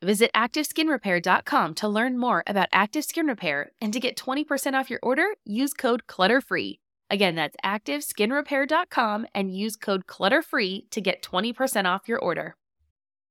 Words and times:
Visit 0.00 0.30
ActiveSkinRepair.com 0.32 1.74
to 1.74 1.88
learn 1.88 2.18
more 2.18 2.44
about 2.46 2.68
Active 2.72 3.04
Skin 3.04 3.26
Repair 3.26 3.72
and 3.80 3.92
to 3.92 3.98
get 3.98 4.16
20% 4.16 4.74
off 4.74 4.90
your 4.90 5.00
order, 5.02 5.34
use 5.44 5.74
code 5.74 6.06
CLUTTERFREE. 6.06 6.78
Again, 7.10 7.34
that's 7.34 7.56
ActiveSkinRepair.com 7.64 9.26
and 9.34 9.56
use 9.56 9.74
code 9.74 10.06
CLUTTERFREE 10.06 10.88
to 10.90 11.00
get 11.00 11.22
20% 11.22 11.86
off 11.86 12.06
your 12.06 12.20
order. 12.20 12.54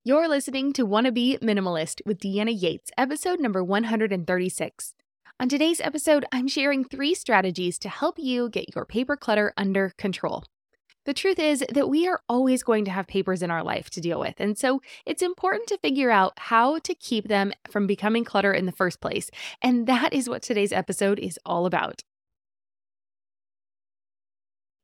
You're 0.03 0.27
listening 0.27 0.73
to 0.73 0.85
Wanna 0.85 1.13
Be 1.13 1.37
Minimalist 1.41 2.01
with 2.05 2.19
Deanna 2.19 2.53
Yates, 2.53 2.91
episode 2.97 3.39
number 3.39 3.63
136. 3.63 4.93
On 5.39 5.47
today's 5.47 5.79
episode, 5.79 6.25
I'm 6.33 6.49
sharing 6.49 6.83
three 6.83 7.13
strategies 7.13 7.79
to 7.79 7.89
help 7.89 8.19
you 8.19 8.49
get 8.49 8.75
your 8.75 8.85
paper 8.85 9.15
clutter 9.15 9.53
under 9.55 9.93
control. 9.97 10.43
The 11.07 11.13
truth 11.13 11.39
is 11.39 11.63
that 11.73 11.87
we 11.87 12.05
are 12.05 12.21
always 12.27 12.63
going 12.63 12.83
to 12.83 12.91
have 12.91 13.07
papers 13.07 13.41
in 13.41 13.49
our 13.49 13.63
life 13.63 13.89
to 13.91 14.01
deal 14.01 14.19
with. 14.19 14.35
And 14.39 14.57
so 14.57 14.81
it's 15.05 15.21
important 15.21 15.67
to 15.67 15.77
figure 15.77 16.11
out 16.11 16.33
how 16.35 16.79
to 16.79 16.93
keep 16.93 17.29
them 17.29 17.53
from 17.71 17.87
becoming 17.87 18.25
clutter 18.25 18.51
in 18.51 18.65
the 18.65 18.73
first 18.73 18.99
place. 18.99 19.31
And 19.61 19.87
that 19.87 20.11
is 20.11 20.27
what 20.27 20.41
today's 20.41 20.73
episode 20.73 21.17
is 21.17 21.39
all 21.45 21.65
about. 21.65 22.03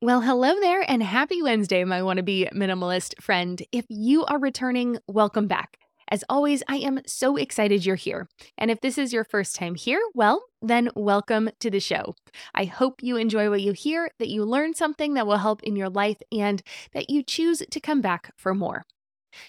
Well, 0.01 0.21
hello 0.21 0.57
there 0.61 0.89
and 0.89 1.03
happy 1.03 1.41
Wednesday, 1.41 1.83
my 1.83 2.01
wanna 2.01 2.23
be 2.23 2.47
minimalist 2.53 3.21
friend. 3.21 3.61
If 3.73 3.85
you 3.89 4.23
are 4.23 4.39
returning, 4.39 4.99
welcome 5.07 5.47
back. 5.47 5.77
As 6.13 6.23
always, 6.29 6.61
I 6.67 6.75
am 6.75 6.99
so 7.07 7.37
excited 7.37 7.87
you're 7.87 7.95
here. 7.95 8.29
And 8.55 8.69
if 8.69 8.81
this 8.81 8.99
is 8.99 9.11
your 9.11 9.23
first 9.23 9.55
time 9.55 9.73
here, 9.73 9.99
well, 10.13 10.43
then 10.61 10.91
welcome 10.95 11.49
to 11.59 11.71
the 11.71 11.79
show. 11.79 12.13
I 12.53 12.65
hope 12.65 13.01
you 13.01 13.17
enjoy 13.17 13.49
what 13.49 13.63
you 13.63 13.71
hear, 13.71 14.11
that 14.19 14.29
you 14.29 14.45
learn 14.45 14.75
something 14.75 15.15
that 15.15 15.25
will 15.25 15.37
help 15.37 15.63
in 15.63 15.75
your 15.75 15.89
life, 15.89 16.21
and 16.31 16.61
that 16.93 17.09
you 17.09 17.23
choose 17.23 17.63
to 17.67 17.79
come 17.79 17.99
back 17.99 18.31
for 18.37 18.53
more. 18.53 18.83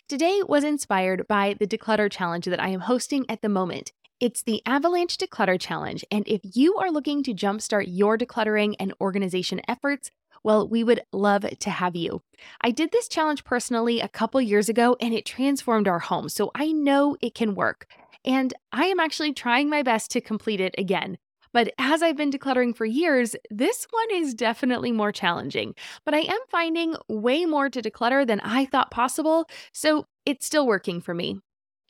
Today 0.09 0.41
was 0.43 0.65
inspired 0.65 1.29
by 1.29 1.55
the 1.61 1.67
Declutter 1.67 2.11
Challenge 2.11 2.47
that 2.47 2.63
I 2.63 2.69
am 2.69 2.81
hosting 2.81 3.27
at 3.29 3.43
the 3.43 3.51
moment. 3.51 3.93
It's 4.19 4.43
the 4.43 4.63
Avalanche 4.65 5.19
Declutter 5.19 5.61
Challenge, 5.61 6.03
and 6.11 6.27
if 6.27 6.41
you 6.45 6.77
are 6.77 6.91
looking 6.91 7.23
to 7.25 7.35
jumpstart 7.35 7.85
your 7.89 8.17
decluttering 8.17 8.75
and 8.81 8.95
organization 9.03 9.61
efforts, 9.69 10.11
well, 10.45 10.69
we 10.69 10.85
would 10.85 11.01
love 11.13 11.47
to 11.59 11.71
have 11.71 11.97
you. 11.97 12.23
I 12.61 12.71
did 12.71 12.93
this 12.93 13.09
challenge 13.09 13.45
personally 13.45 14.01
a 14.01 14.09
couple 14.09 14.41
years 14.41 14.69
ago 14.69 14.97
and 15.01 15.13
it 15.13 15.25
transformed 15.25 15.89
our 15.89 15.99
home, 15.99 16.29
so 16.29 16.51
I 16.55 16.71
know 16.71 17.17
it 17.21 17.35
can 17.35 17.55
work. 17.55 17.87
And 18.25 18.55
I 18.73 18.85
am 18.85 19.01
actually 19.01 19.33
trying 19.33 19.69
my 19.69 19.83
best 19.83 20.11
to 20.13 20.21
complete 20.21 20.61
it 20.61 20.75
again. 20.79 21.19
But 21.53 21.73
as 21.79 22.03
I've 22.03 22.17
been 22.17 22.33
decluttering 22.33 22.77
for 22.77 22.85
years, 22.85 23.37
this 23.49 23.87
one 23.91 24.09
is 24.13 24.35
definitely 24.35 24.93
more 24.93 25.13
challenging. 25.13 25.75
But 26.05 26.15
I 26.15 26.21
am 26.21 26.41
finding 26.51 26.97
way 27.09 27.45
more 27.45 27.71
to 27.71 27.81
declutter 27.81 28.27
than 28.27 28.41
I 28.41 28.67
thought 28.67 28.91
possible, 28.91 29.49
so 29.73 30.07
it's 30.27 30.45
still 30.45 30.67
working 30.67 31.01
for 31.01 31.15
me. 31.15 31.39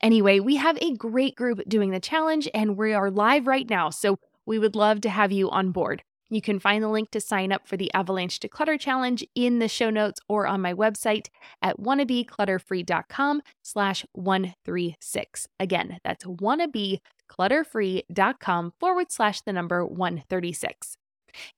Anyway, 0.03 0.39
we 0.39 0.57
have 0.57 0.77
a 0.83 0.95
great 0.95 1.35
group 1.35 1.63
doing 1.67 1.91
the 1.91 2.01
challenge 2.01 2.49
and 2.53 2.77
we 2.77 2.93
are 2.93 3.11
live 3.11 3.47
right 3.47 3.69
now, 3.69 3.89
so 3.89 4.19
we 4.45 4.59
would 4.59 4.77
love 4.77 5.01
to 5.01 5.09
have 5.09 5.33
you 5.33 5.51
on 5.51 5.71
board. 5.71 6.03
You 6.29 6.41
can 6.41 6.59
find 6.59 6.83
the 6.83 6.89
link 6.89 7.11
to 7.11 7.21
sign 7.21 7.53
up 7.53 7.69
for 7.69 7.77
the 7.77 7.93
Avalanche 7.95 8.41
Declutter 8.41 8.81
Challenge 8.81 9.25
in 9.35 9.59
the 9.59 9.69
show 9.69 9.91
notes 9.91 10.21
or 10.29 10.47
on 10.47 10.61
my 10.61 10.73
website 10.73 11.27
at 11.63 11.79
wannabeclutterfree.com 11.79 13.43
slash 13.63 14.07
136. 14.13 15.49
Again, 15.61 15.99
that's 16.03 16.25
wannabeclutterfree.com 16.25 18.73
forward 18.81 19.13
slash 19.13 19.43
the 19.43 19.53
number 19.53 19.85
136. 19.85 20.97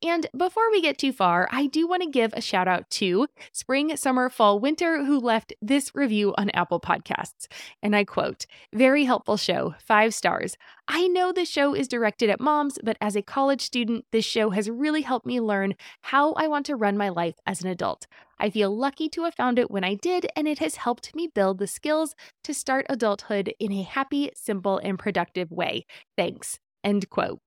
And 0.03 0.27
before 0.37 0.71
we 0.71 0.81
get 0.81 0.99
too 0.99 1.13
far, 1.13 1.49
I 1.51 1.67
do 1.67 1.87
want 1.87 2.03
to 2.03 2.11
give 2.11 2.33
a 2.35 2.41
shout 2.41 2.69
out 2.69 2.89
to 2.91 3.27
Spring, 3.53 3.97
Summer, 3.97 4.29
Fall, 4.29 4.61
Winter, 4.61 5.05
who 5.05 5.19
left 5.19 5.53
this 5.61 5.93
review 5.95 6.35
on 6.39 6.51
Apple 6.51 6.81
Podcasts. 6.81 7.47
And 7.83 7.95
I 7.95 8.05
quote, 8.05 8.47
Very 8.73 9.05
helpful 9.05 9.37
show, 9.37 9.75
five 9.79 10.15
stars. 10.15 10.57
I 10.89 11.09
know 11.09 11.33
the 11.33 11.45
show 11.45 11.75
is 11.75 11.89
directed 11.89 12.31
at 12.31 12.41
moms, 12.41 12.79
but 12.83 12.97
as 13.01 13.17
a 13.17 13.23
college 13.23 13.63
student, 13.63 14.05
this 14.13 14.25
show 14.25 14.51
has 14.51 14.71
really 14.71 15.03
helped 15.03 15.27
me 15.27 15.41
learn 15.41 15.75
how 16.03 16.33
I 16.35 16.47
want 16.47 16.67
to 16.67 16.77
run 16.77 16.97
my 16.97 17.09
life 17.09 17.35
as 17.47 17.63
an 17.63 17.69
adult. 17.69 18.07
I 18.39 18.51
feel 18.51 18.77
lucky 18.77 19.09
to 19.11 19.25
have 19.25 19.35
found 19.35 19.59
it 19.59 19.71
when 19.71 19.85
I 19.85 19.95
did, 19.95 20.27
and 20.37 20.47
it 20.47 20.59
has 20.59 20.77
helped 20.77 21.15
me 21.15 21.27
build 21.27 21.59
the 21.59 21.67
skills 21.67 22.15
to 22.45 22.55
start 22.55 22.87
adulthood 22.89 23.53
in 23.59 23.73
a 23.73 23.83
happy, 23.83 24.31
simple, 24.35 24.79
and 24.79 24.99
productive 24.99 25.51
way. 25.51 25.87
Thanks. 26.17 26.59
End 26.85 27.09
quote. 27.11 27.41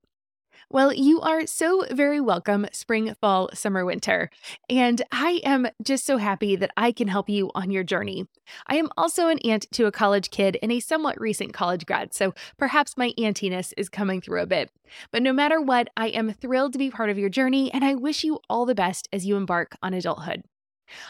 Well, 0.70 0.94
you 0.94 1.22
are 1.22 1.48
so 1.48 1.86
very 1.92 2.20
welcome, 2.20 2.68
spring, 2.72 3.16
fall, 3.22 3.50
summer, 3.54 3.86
winter. 3.86 4.30
And 4.70 5.02
I 5.12 5.42
am 5.44 5.68
just 5.84 6.06
so 6.06 6.18
happy 6.18 6.56
that 6.56 6.72
I 6.76 6.92
can 6.92 7.08
help 7.08 7.30
you 7.30 7.52
on 7.56 7.72
your 7.72 7.84
journey. 7.84 8.28
I 8.68 8.76
am 8.76 8.90
also 8.98 9.30
an 9.30 9.40
aunt 9.40 9.68
to 9.72 9.86
a 9.86 9.92
college 9.92 10.30
kid 10.30 10.58
and 10.62 10.72
a 10.72 10.80
somewhat 10.80 11.20
recent 11.20 11.54
college 11.54 11.86
grad, 11.86 12.14
so 12.14 12.34
perhaps 12.58 12.98
my 12.98 13.14
auntiness 13.18 13.74
is 13.78 13.90
coming 13.90 14.22
through 14.22 14.42
a 14.42 14.48
bit. 14.48 14.72
But 15.12 15.24
no 15.24 15.34
matter 15.34 15.62
what, 15.62 15.90
I 15.96 16.08
am 16.08 16.34
thrilled 16.34 16.74
to 16.74 16.80
be 16.80 16.92
part 16.92 17.10
of 17.10 17.18
your 17.18 17.30
journey, 17.30 17.72
and 17.74 17.84
I 17.84 17.96
wish 17.96 18.24
you 18.24 18.40
all 18.50 18.66
the 18.66 18.76
best 18.76 19.08
as 19.14 19.26
you 19.26 19.36
embark 19.38 19.76
on 19.82 19.94
adulthood. 19.94 20.44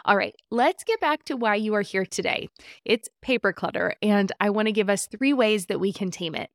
All 0.06 0.18
right, 0.18 0.36
let's 0.52 0.84
get 0.84 1.00
back 1.00 1.24
to 1.26 1.38
why 1.38 1.56
you 1.56 1.74
are 1.74 1.82
here 1.82 2.06
today. 2.06 2.50
It's 2.84 3.10
paper 3.22 3.54
clutter, 3.54 3.94
and 4.02 4.32
I 4.40 4.50
want 4.50 4.68
to 4.68 4.74
give 4.74 4.90
us 4.90 5.08
three 5.08 5.34
ways 5.34 5.68
that 5.68 5.80
we 5.80 5.94
can 5.94 6.12
tame 6.12 6.36
it. 6.36 6.50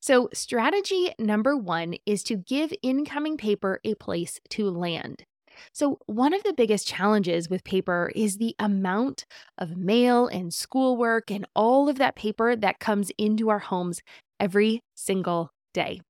So, 0.00 0.28
strategy 0.32 1.10
number 1.18 1.56
one 1.56 1.94
is 2.06 2.22
to 2.24 2.36
give 2.36 2.72
incoming 2.82 3.36
paper 3.36 3.80
a 3.84 3.94
place 3.94 4.40
to 4.50 4.70
land. 4.70 5.24
So, 5.72 5.98
one 6.06 6.34
of 6.34 6.42
the 6.42 6.52
biggest 6.52 6.86
challenges 6.86 7.48
with 7.48 7.64
paper 7.64 8.12
is 8.14 8.36
the 8.36 8.54
amount 8.58 9.24
of 9.58 9.76
mail 9.76 10.26
and 10.26 10.52
schoolwork 10.52 11.30
and 11.30 11.46
all 11.54 11.88
of 11.88 11.98
that 11.98 12.16
paper 12.16 12.56
that 12.56 12.80
comes 12.80 13.10
into 13.18 13.48
our 13.48 13.58
homes 13.58 14.02
every 14.38 14.82
single 14.94 15.50
day. 15.72 16.00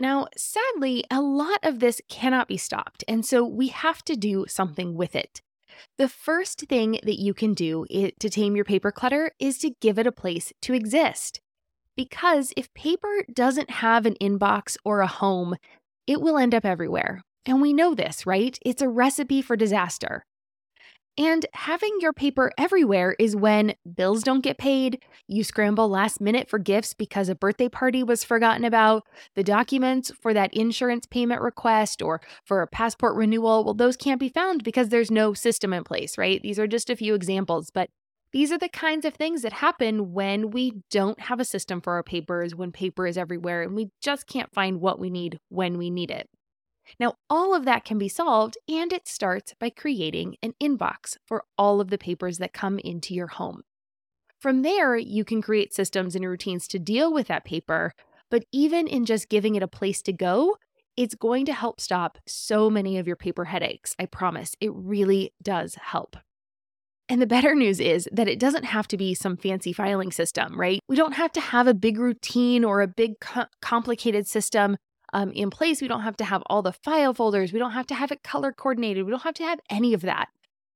Now, 0.00 0.26
sadly, 0.36 1.04
a 1.10 1.20
lot 1.20 1.60
of 1.62 1.78
this 1.78 2.00
cannot 2.08 2.48
be 2.48 2.56
stopped, 2.56 3.04
and 3.06 3.24
so 3.24 3.44
we 3.44 3.68
have 3.68 4.02
to 4.04 4.16
do 4.16 4.46
something 4.48 4.94
with 4.94 5.14
it. 5.14 5.42
The 5.96 6.08
first 6.08 6.60
thing 6.68 6.98
that 7.02 7.20
you 7.20 7.34
can 7.34 7.54
do 7.54 7.86
eh, 7.90 8.10
to 8.18 8.28
tame 8.28 8.56
your 8.56 8.64
paper 8.64 8.90
clutter 8.90 9.32
is 9.38 9.58
to 9.58 9.70
give 9.80 9.98
it 9.98 10.06
a 10.06 10.12
place 10.12 10.52
to 10.62 10.74
exist. 10.74 11.40
Because 11.96 12.52
if 12.56 12.72
paper 12.74 13.24
doesn't 13.32 13.70
have 13.70 14.06
an 14.06 14.14
inbox 14.20 14.76
or 14.84 15.00
a 15.00 15.06
home, 15.06 15.56
it 16.06 16.20
will 16.20 16.38
end 16.38 16.54
up 16.54 16.64
everywhere. 16.64 17.22
And 17.46 17.60
we 17.60 17.72
know 17.72 17.94
this, 17.94 18.26
right? 18.26 18.58
It's 18.64 18.82
a 18.82 18.88
recipe 18.88 19.42
for 19.42 19.56
disaster. 19.56 20.24
And 21.18 21.44
having 21.52 21.98
your 22.00 22.14
paper 22.14 22.52
everywhere 22.56 23.14
is 23.18 23.36
when 23.36 23.74
bills 23.94 24.22
don't 24.22 24.42
get 24.42 24.56
paid, 24.56 25.02
you 25.28 25.44
scramble 25.44 25.88
last 25.90 26.22
minute 26.22 26.48
for 26.48 26.58
gifts 26.58 26.94
because 26.94 27.28
a 27.28 27.34
birthday 27.34 27.68
party 27.68 28.02
was 28.02 28.24
forgotten 28.24 28.64
about, 28.64 29.06
the 29.34 29.44
documents 29.44 30.10
for 30.22 30.32
that 30.32 30.54
insurance 30.54 31.04
payment 31.04 31.42
request 31.42 32.00
or 32.00 32.22
for 32.46 32.62
a 32.62 32.66
passport 32.66 33.14
renewal, 33.14 33.62
well, 33.62 33.74
those 33.74 33.98
can't 33.98 34.20
be 34.20 34.30
found 34.30 34.64
because 34.64 34.88
there's 34.88 35.10
no 35.10 35.34
system 35.34 35.74
in 35.74 35.84
place, 35.84 36.16
right? 36.16 36.40
These 36.42 36.58
are 36.58 36.66
just 36.66 36.88
a 36.88 36.96
few 36.96 37.14
examples, 37.14 37.68
but 37.68 37.90
these 38.32 38.50
are 38.50 38.58
the 38.58 38.68
kinds 38.68 39.04
of 39.04 39.14
things 39.14 39.42
that 39.42 39.52
happen 39.52 40.12
when 40.12 40.50
we 40.50 40.82
don't 40.90 41.20
have 41.20 41.40
a 41.40 41.44
system 41.44 41.80
for 41.80 41.92
our 41.94 42.02
papers, 42.02 42.54
when 42.54 42.72
paper 42.72 43.06
is 43.06 43.18
everywhere, 43.18 43.62
and 43.62 43.74
we 43.74 43.90
just 44.00 44.26
can't 44.26 44.54
find 44.54 44.80
what 44.80 44.98
we 44.98 45.10
need 45.10 45.38
when 45.48 45.76
we 45.76 45.90
need 45.90 46.10
it. 46.10 46.28
Now, 46.98 47.14
all 47.30 47.54
of 47.54 47.64
that 47.64 47.84
can 47.84 47.98
be 47.98 48.08
solved, 48.08 48.58
and 48.68 48.92
it 48.92 49.06
starts 49.06 49.54
by 49.60 49.70
creating 49.70 50.36
an 50.42 50.54
inbox 50.60 51.16
for 51.26 51.44
all 51.56 51.80
of 51.80 51.90
the 51.90 51.98
papers 51.98 52.38
that 52.38 52.52
come 52.52 52.78
into 52.78 53.14
your 53.14 53.28
home. 53.28 53.62
From 54.40 54.62
there, 54.62 54.96
you 54.96 55.24
can 55.24 55.40
create 55.40 55.72
systems 55.72 56.16
and 56.16 56.26
routines 56.26 56.66
to 56.68 56.78
deal 56.78 57.12
with 57.12 57.28
that 57.28 57.44
paper, 57.44 57.92
but 58.30 58.44
even 58.50 58.88
in 58.88 59.04
just 59.04 59.28
giving 59.28 59.54
it 59.54 59.62
a 59.62 59.68
place 59.68 60.02
to 60.02 60.12
go, 60.12 60.56
it's 60.96 61.14
going 61.14 61.46
to 61.46 61.52
help 61.52 61.80
stop 61.80 62.18
so 62.26 62.68
many 62.68 62.98
of 62.98 63.06
your 63.06 63.16
paper 63.16 63.44
headaches. 63.44 63.94
I 63.98 64.06
promise. 64.06 64.56
It 64.60 64.72
really 64.74 65.32
does 65.42 65.76
help. 65.76 66.16
And 67.12 67.20
the 67.20 67.26
better 67.26 67.54
news 67.54 67.78
is 67.78 68.08
that 68.10 68.26
it 68.26 68.38
doesn't 68.38 68.64
have 68.64 68.88
to 68.88 68.96
be 68.96 69.12
some 69.12 69.36
fancy 69.36 69.74
filing 69.74 70.10
system, 70.10 70.58
right? 70.58 70.80
We 70.88 70.96
don't 70.96 71.12
have 71.12 71.30
to 71.32 71.42
have 71.42 71.66
a 71.66 71.74
big 71.74 71.98
routine 71.98 72.64
or 72.64 72.80
a 72.80 72.86
big 72.86 73.20
co- 73.20 73.44
complicated 73.60 74.26
system 74.26 74.78
um, 75.12 75.30
in 75.32 75.50
place. 75.50 75.82
We 75.82 75.88
don't 75.88 76.04
have 76.04 76.16
to 76.16 76.24
have 76.24 76.42
all 76.46 76.62
the 76.62 76.72
file 76.72 77.12
folders. 77.12 77.52
We 77.52 77.58
don't 77.58 77.72
have 77.72 77.86
to 77.88 77.94
have 77.94 78.12
it 78.12 78.22
color 78.22 78.50
coordinated. 78.50 79.04
We 79.04 79.10
don't 79.10 79.24
have 79.24 79.34
to 79.34 79.44
have 79.44 79.60
any 79.68 79.92
of 79.92 80.00
that. 80.00 80.30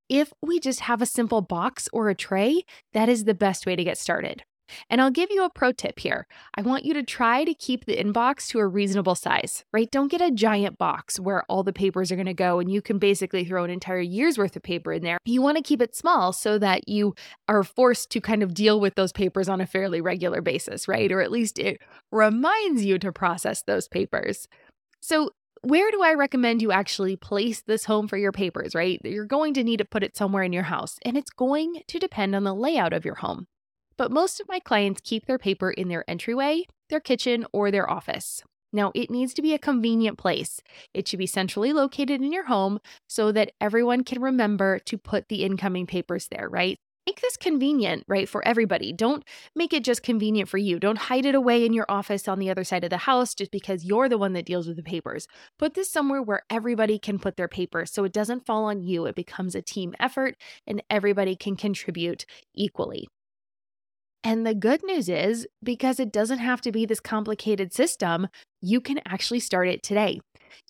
If 0.09 0.31
we 0.39 0.59
just 0.59 0.81
have 0.81 1.01
a 1.01 1.07
simple 1.07 1.41
box 1.41 1.89
or 1.91 2.07
a 2.07 2.13
tray, 2.13 2.65
that 2.93 3.09
is 3.09 3.23
the 3.23 3.33
best 3.33 3.65
way 3.65 3.75
to 3.75 3.83
get 3.83 3.97
started. 3.97 4.43
And 4.89 5.01
I'll 5.01 5.11
give 5.11 5.29
you 5.31 5.43
a 5.43 5.49
pro 5.49 5.71
tip 5.71 5.99
here. 5.99 6.27
I 6.55 6.61
want 6.61 6.85
you 6.85 6.93
to 6.93 7.03
try 7.03 7.43
to 7.43 7.53
keep 7.53 7.85
the 7.85 7.97
inbox 7.97 8.47
to 8.49 8.59
a 8.59 8.67
reasonable 8.67 9.15
size, 9.15 9.63
right? 9.73 9.89
Don't 9.89 10.11
get 10.11 10.21
a 10.21 10.31
giant 10.31 10.77
box 10.77 11.19
where 11.19 11.43
all 11.49 11.63
the 11.63 11.73
papers 11.73 12.11
are 12.11 12.15
going 12.15 12.25
to 12.25 12.33
go 12.33 12.59
and 12.59 12.71
you 12.71 12.81
can 12.81 12.99
basically 12.99 13.45
throw 13.45 13.63
an 13.63 13.69
entire 13.69 13.99
year's 13.99 14.37
worth 14.37 14.55
of 14.55 14.63
paper 14.63 14.93
in 14.93 15.03
there. 15.03 15.17
You 15.25 15.41
want 15.41 15.57
to 15.57 15.63
keep 15.63 15.81
it 15.81 15.95
small 15.95 16.33
so 16.33 16.57
that 16.59 16.87
you 16.87 17.15
are 17.47 17.63
forced 17.63 18.09
to 18.11 18.21
kind 18.21 18.43
of 18.43 18.53
deal 18.53 18.79
with 18.79 18.95
those 18.95 19.11
papers 19.11 19.49
on 19.49 19.61
a 19.61 19.67
fairly 19.67 20.01
regular 20.01 20.41
basis, 20.41 20.87
right? 20.87 21.11
Or 21.11 21.21
at 21.21 21.31
least 21.31 21.59
it 21.59 21.81
reminds 22.11 22.85
you 22.85 22.99
to 22.99 23.11
process 23.11 23.63
those 23.63 23.87
papers. 23.87 24.47
So, 25.01 25.31
where 25.63 25.89
do 25.89 26.03
I 26.03 26.13
recommend 26.13 26.61
you 26.61 26.71
actually 26.71 27.15
place 27.15 27.61
this 27.61 27.85
home 27.85 28.07
for 28.07 28.15
your 28.15 28.31
papers, 28.31 28.75
right? 28.75 29.01
You're 29.03 29.25
going 29.25 29.55
to 29.55 29.63
need 29.63 29.77
to 29.77 29.85
put 29.85 30.03
it 30.03 30.15
somewhere 30.15 30.43
in 30.43 30.53
your 30.53 30.63
house, 30.63 30.97
and 31.03 31.17
it's 31.17 31.31
going 31.31 31.81
to 31.87 31.99
depend 31.99 32.35
on 32.35 32.43
the 32.43 32.53
layout 32.53 32.93
of 32.93 33.03
your 33.03 33.15
home 33.15 33.47
but 33.97 34.11
most 34.11 34.39
of 34.39 34.47
my 34.47 34.59
clients 34.59 35.01
keep 35.03 35.25
their 35.25 35.37
paper 35.37 35.71
in 35.71 35.87
their 35.87 36.09
entryway, 36.09 36.65
their 36.89 36.99
kitchen, 36.99 37.45
or 37.51 37.71
their 37.71 37.89
office. 37.89 38.43
Now, 38.73 38.91
it 38.93 39.09
needs 39.09 39.33
to 39.35 39.41
be 39.41 39.53
a 39.53 39.59
convenient 39.59 40.17
place. 40.17 40.61
It 40.93 41.07
should 41.07 41.19
be 41.19 41.25
centrally 41.25 41.71
located 41.71 42.21
in 42.21 42.31
your 42.31 42.45
home 42.45 42.79
so 43.07 43.31
that 43.31 43.51
everyone 43.61 44.03
can 44.03 44.21
remember 44.21 44.79
to 44.79 44.97
put 44.97 45.29
the 45.29 45.43
incoming 45.43 45.87
papers 45.87 46.27
there, 46.29 46.49
right? 46.49 46.77
Make 47.07 47.21
this 47.21 47.37
convenient, 47.37 48.03
right, 48.09 48.27
for 48.27 48.45
everybody. 48.45 48.91
Don't 48.91 49.23
make 49.55 49.71
it 49.71 49.85
just 49.85 50.03
convenient 50.03 50.49
for 50.49 50.57
you. 50.57 50.77
Don't 50.77 50.97
hide 50.97 51.25
it 51.25 51.35
away 51.35 51.65
in 51.65 51.71
your 51.71 51.85
office 51.87 52.27
on 52.27 52.37
the 52.37 52.49
other 52.49 52.65
side 52.65 52.83
of 52.83 52.89
the 52.89 52.97
house 52.97 53.33
just 53.33 53.49
because 53.49 53.85
you're 53.85 54.09
the 54.09 54.17
one 54.17 54.33
that 54.33 54.45
deals 54.45 54.67
with 54.67 54.75
the 54.75 54.83
papers. 54.83 55.25
Put 55.57 55.73
this 55.73 55.89
somewhere 55.89 56.21
where 56.21 56.43
everybody 56.49 56.99
can 56.99 57.17
put 57.17 57.37
their 57.37 57.47
papers 57.47 57.93
so 57.93 58.03
it 58.03 58.11
doesn't 58.11 58.45
fall 58.45 58.65
on 58.65 58.81
you. 58.81 59.05
It 59.05 59.15
becomes 59.15 59.55
a 59.55 59.61
team 59.61 59.95
effort 60.01 60.35
and 60.67 60.83
everybody 60.89 61.37
can 61.37 61.55
contribute 61.55 62.25
equally. 62.53 63.07
And 64.23 64.45
the 64.45 64.55
good 64.55 64.81
news 64.83 65.09
is, 65.09 65.47
because 65.63 65.99
it 65.99 66.11
doesn't 66.11 66.39
have 66.39 66.61
to 66.61 66.71
be 66.71 66.85
this 66.85 66.99
complicated 66.99 67.73
system, 67.73 68.27
you 68.61 68.81
can 68.81 68.99
actually 69.05 69.39
start 69.39 69.67
it 69.67 69.83
today. 69.83 70.19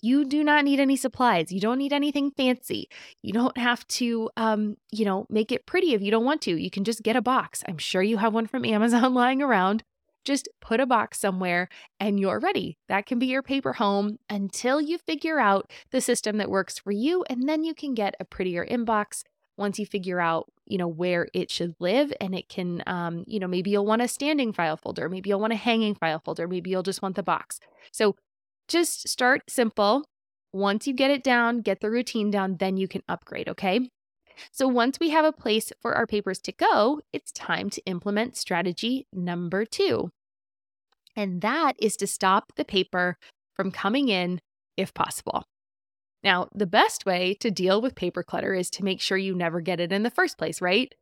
You 0.02 0.24
do 0.24 0.44
not 0.44 0.64
need 0.64 0.80
any 0.80 0.96
supplies. 0.96 1.50
You 1.50 1.60
don't 1.60 1.78
need 1.78 1.92
anything 1.92 2.30
fancy. 2.30 2.88
You 3.22 3.32
don't 3.32 3.56
have 3.56 3.86
to, 3.88 4.30
um, 4.36 4.76
you 4.90 5.04
know, 5.04 5.26
make 5.28 5.50
it 5.50 5.66
pretty 5.66 5.94
if 5.94 6.02
you 6.02 6.10
don't 6.10 6.24
want 6.24 6.42
to. 6.42 6.56
You 6.56 6.70
can 6.70 6.84
just 6.84 7.02
get 7.02 7.16
a 7.16 7.22
box. 7.22 7.64
I'm 7.66 7.78
sure 7.78 8.02
you 8.02 8.18
have 8.18 8.34
one 8.34 8.46
from 8.46 8.64
Amazon 8.64 9.14
lying 9.14 9.42
around. 9.42 9.82
Just 10.24 10.48
put 10.60 10.80
a 10.80 10.86
box 10.86 11.18
somewhere 11.18 11.68
and 11.98 12.20
you're 12.20 12.38
ready. 12.38 12.76
That 12.88 13.06
can 13.06 13.18
be 13.18 13.26
your 13.26 13.42
paper 13.42 13.72
home 13.74 14.18
until 14.28 14.80
you 14.80 14.98
figure 14.98 15.38
out 15.38 15.70
the 15.90 16.00
system 16.00 16.36
that 16.36 16.50
works 16.50 16.78
for 16.78 16.90
you. 16.90 17.24
And 17.30 17.48
then 17.48 17.64
you 17.64 17.74
can 17.74 17.94
get 17.94 18.14
a 18.20 18.24
prettier 18.24 18.66
inbox 18.66 19.22
once 19.58 19.78
you 19.78 19.84
figure 19.84 20.20
out 20.20 20.46
you 20.66 20.78
know 20.78 20.88
where 20.88 21.28
it 21.34 21.50
should 21.50 21.74
live 21.80 22.12
and 22.20 22.34
it 22.34 22.48
can 22.48 22.82
um, 22.86 23.24
you 23.26 23.38
know 23.38 23.48
maybe 23.48 23.70
you'll 23.70 23.86
want 23.86 24.02
a 24.02 24.08
standing 24.08 24.52
file 24.52 24.76
folder 24.76 25.08
maybe 25.08 25.28
you'll 25.28 25.40
want 25.40 25.52
a 25.52 25.56
hanging 25.56 25.94
file 25.94 26.20
folder 26.24 26.46
maybe 26.46 26.70
you'll 26.70 26.82
just 26.82 27.02
want 27.02 27.16
the 27.16 27.22
box. 27.22 27.60
So 27.92 28.16
just 28.68 29.08
start 29.08 29.42
simple. 29.48 30.04
Once 30.52 30.86
you 30.86 30.94
get 30.94 31.10
it 31.10 31.22
down 31.22 31.60
get 31.60 31.80
the 31.80 31.90
routine 31.90 32.30
down 32.30 32.56
then 32.58 32.76
you 32.76 32.88
can 32.88 33.02
upgrade 33.08 33.48
okay? 33.48 33.90
So 34.52 34.68
once 34.68 35.00
we 35.00 35.10
have 35.10 35.24
a 35.24 35.32
place 35.32 35.72
for 35.80 35.94
our 35.94 36.06
papers 36.06 36.38
to 36.40 36.52
go 36.52 37.00
it's 37.12 37.32
time 37.32 37.70
to 37.70 37.82
implement 37.86 38.36
strategy 38.36 39.06
number 39.12 39.64
two. 39.64 40.10
And 41.16 41.40
that 41.40 41.72
is 41.80 41.96
to 41.96 42.06
stop 42.06 42.52
the 42.56 42.64
paper 42.64 43.16
from 43.54 43.72
coming 43.72 44.08
in 44.08 44.40
if 44.76 44.94
possible 44.94 45.44
now, 46.24 46.48
the 46.54 46.66
best 46.66 47.06
way 47.06 47.34
to 47.34 47.50
deal 47.50 47.80
with 47.80 47.94
paper 47.94 48.22
clutter 48.22 48.54
is 48.54 48.70
to 48.70 48.84
make 48.84 49.00
sure 49.00 49.16
you 49.16 49.34
never 49.34 49.60
get 49.60 49.80
it 49.80 49.92
in 49.92 50.02
the 50.02 50.10
first 50.10 50.36
place, 50.36 50.60
right? 50.60 50.92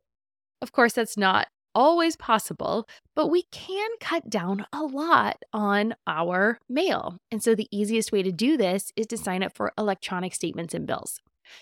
Of 0.61 0.71
course, 0.71 0.93
that's 0.93 1.17
not 1.17 1.47
always 1.73 2.15
possible, 2.15 2.87
but 3.15 3.27
we 3.27 3.43
can 3.51 3.89
cut 3.99 4.29
down 4.29 4.65
a 4.73 4.83
lot 4.83 5.37
on 5.53 5.95
our 6.07 6.59
mail. 6.69 7.17
And 7.31 7.41
so, 7.41 7.55
the 7.55 7.67
easiest 7.71 8.11
way 8.11 8.23
to 8.23 8.31
do 8.31 8.57
this 8.57 8.91
is 8.95 9.07
to 9.07 9.17
sign 9.17 9.43
up 9.43 9.55
for 9.55 9.73
electronic 9.77 10.33
statements 10.33 10.73
and 10.73 10.85
bills. 10.85 11.19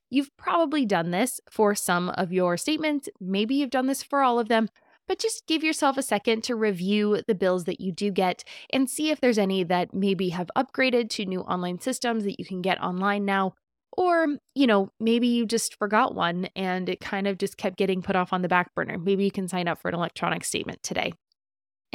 You've 0.09 0.35
probably 0.37 0.85
done 0.85 1.11
this 1.11 1.39
for 1.49 1.75
some 1.75 2.09
of 2.09 2.33
your 2.33 2.57
statements. 2.57 3.07
Maybe 3.19 3.55
you've 3.55 3.69
done 3.69 3.87
this 3.87 4.03
for 4.03 4.21
all 4.21 4.39
of 4.39 4.47
them, 4.47 4.69
but 5.07 5.19
just 5.19 5.45
give 5.47 5.63
yourself 5.63 5.97
a 5.97 6.01
second 6.01 6.43
to 6.45 6.55
review 6.55 7.21
the 7.27 7.35
bills 7.35 7.65
that 7.65 7.79
you 7.79 7.91
do 7.91 8.11
get 8.11 8.43
and 8.71 8.89
see 8.89 9.09
if 9.11 9.21
there's 9.21 9.37
any 9.37 9.63
that 9.63 9.93
maybe 9.93 10.29
have 10.29 10.49
upgraded 10.57 11.09
to 11.11 11.25
new 11.25 11.41
online 11.41 11.79
systems 11.79 12.23
that 12.23 12.39
you 12.39 12.45
can 12.45 12.61
get 12.61 12.81
online 12.81 13.25
now. 13.25 13.53
Or, 13.97 14.27
you 14.55 14.67
know, 14.67 14.89
maybe 14.99 15.27
you 15.27 15.45
just 15.45 15.77
forgot 15.77 16.13
one 16.15 16.49
and 16.55 16.89
it 16.89 16.99
kind 16.99 17.27
of 17.27 17.37
just 17.37 17.57
kept 17.57 17.77
getting 17.77 18.01
put 18.01 18.17
off 18.17 18.33
on 18.33 18.41
the 18.41 18.49
back 18.49 18.75
burner. 18.75 18.97
Maybe 18.97 19.23
you 19.23 19.31
can 19.31 19.47
sign 19.47 19.67
up 19.67 19.81
for 19.81 19.87
an 19.87 19.95
electronic 19.95 20.43
statement 20.43 20.83
today. 20.83 21.13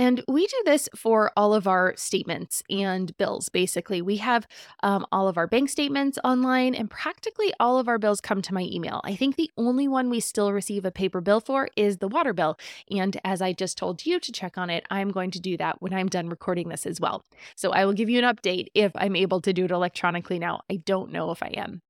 And 0.01 0.25
we 0.27 0.47
do 0.47 0.63
this 0.65 0.89
for 0.97 1.31
all 1.37 1.53
of 1.53 1.67
our 1.67 1.93
statements 1.95 2.63
and 2.71 3.15
bills, 3.19 3.51
basically. 3.51 4.01
We 4.01 4.17
have 4.17 4.49
um, 4.83 5.05
all 5.13 5.29
of 5.29 5.37
our 5.37 5.47
bank 5.47 5.69
statements 5.69 6.19
online, 6.25 6.75
and 6.75 6.91
practically 6.91 7.53
all 7.61 7.79
of 7.79 7.87
our 7.87 7.99
bills 7.99 8.23
come 8.23 8.41
to 8.41 8.55
my 8.55 8.63
email. 8.63 9.03
I 9.05 9.15
think 9.15 9.37
the 9.37 9.51
only 9.59 9.89
one 9.89 10.09
we 10.09 10.21
still 10.21 10.55
receive 10.55 10.87
a 10.87 10.91
paper 10.91 11.21
bill 11.21 11.41
for 11.41 11.69
is 11.77 11.99
the 11.99 12.09
water 12.09 12.33
bill. 12.33 12.57
And 12.91 13.21
as 13.25 13.43
I 13.43 13.53
just 13.53 13.77
told 13.77 14.07
you 14.07 14.19
to 14.21 14.33
check 14.33 14.57
on 14.57 14.71
it, 14.71 14.87
I'm 14.91 15.11
going 15.11 15.33
to 15.33 15.39
do 15.39 15.59
that 15.59 15.83
when 15.83 15.93
I'm 15.93 16.09
done 16.09 16.31
recording 16.31 16.71
this 16.71 16.87
as 16.87 16.99
well. 16.99 17.23
So 17.55 17.71
I 17.73 17.85
will 17.85 17.93
give 17.93 18.09
you 18.09 18.25
an 18.25 18.35
update 18.35 18.69
if 18.73 18.93
I'm 18.95 19.17
able 19.17 19.43
to 19.43 19.53
do 19.53 19.67
it 19.67 19.71
electronically 19.71 20.39
now. 20.39 20.63
I 20.71 20.77
don't 20.77 21.13
know 21.13 21.31
if 21.31 21.43
I 21.43 21.49
am. 21.49 21.83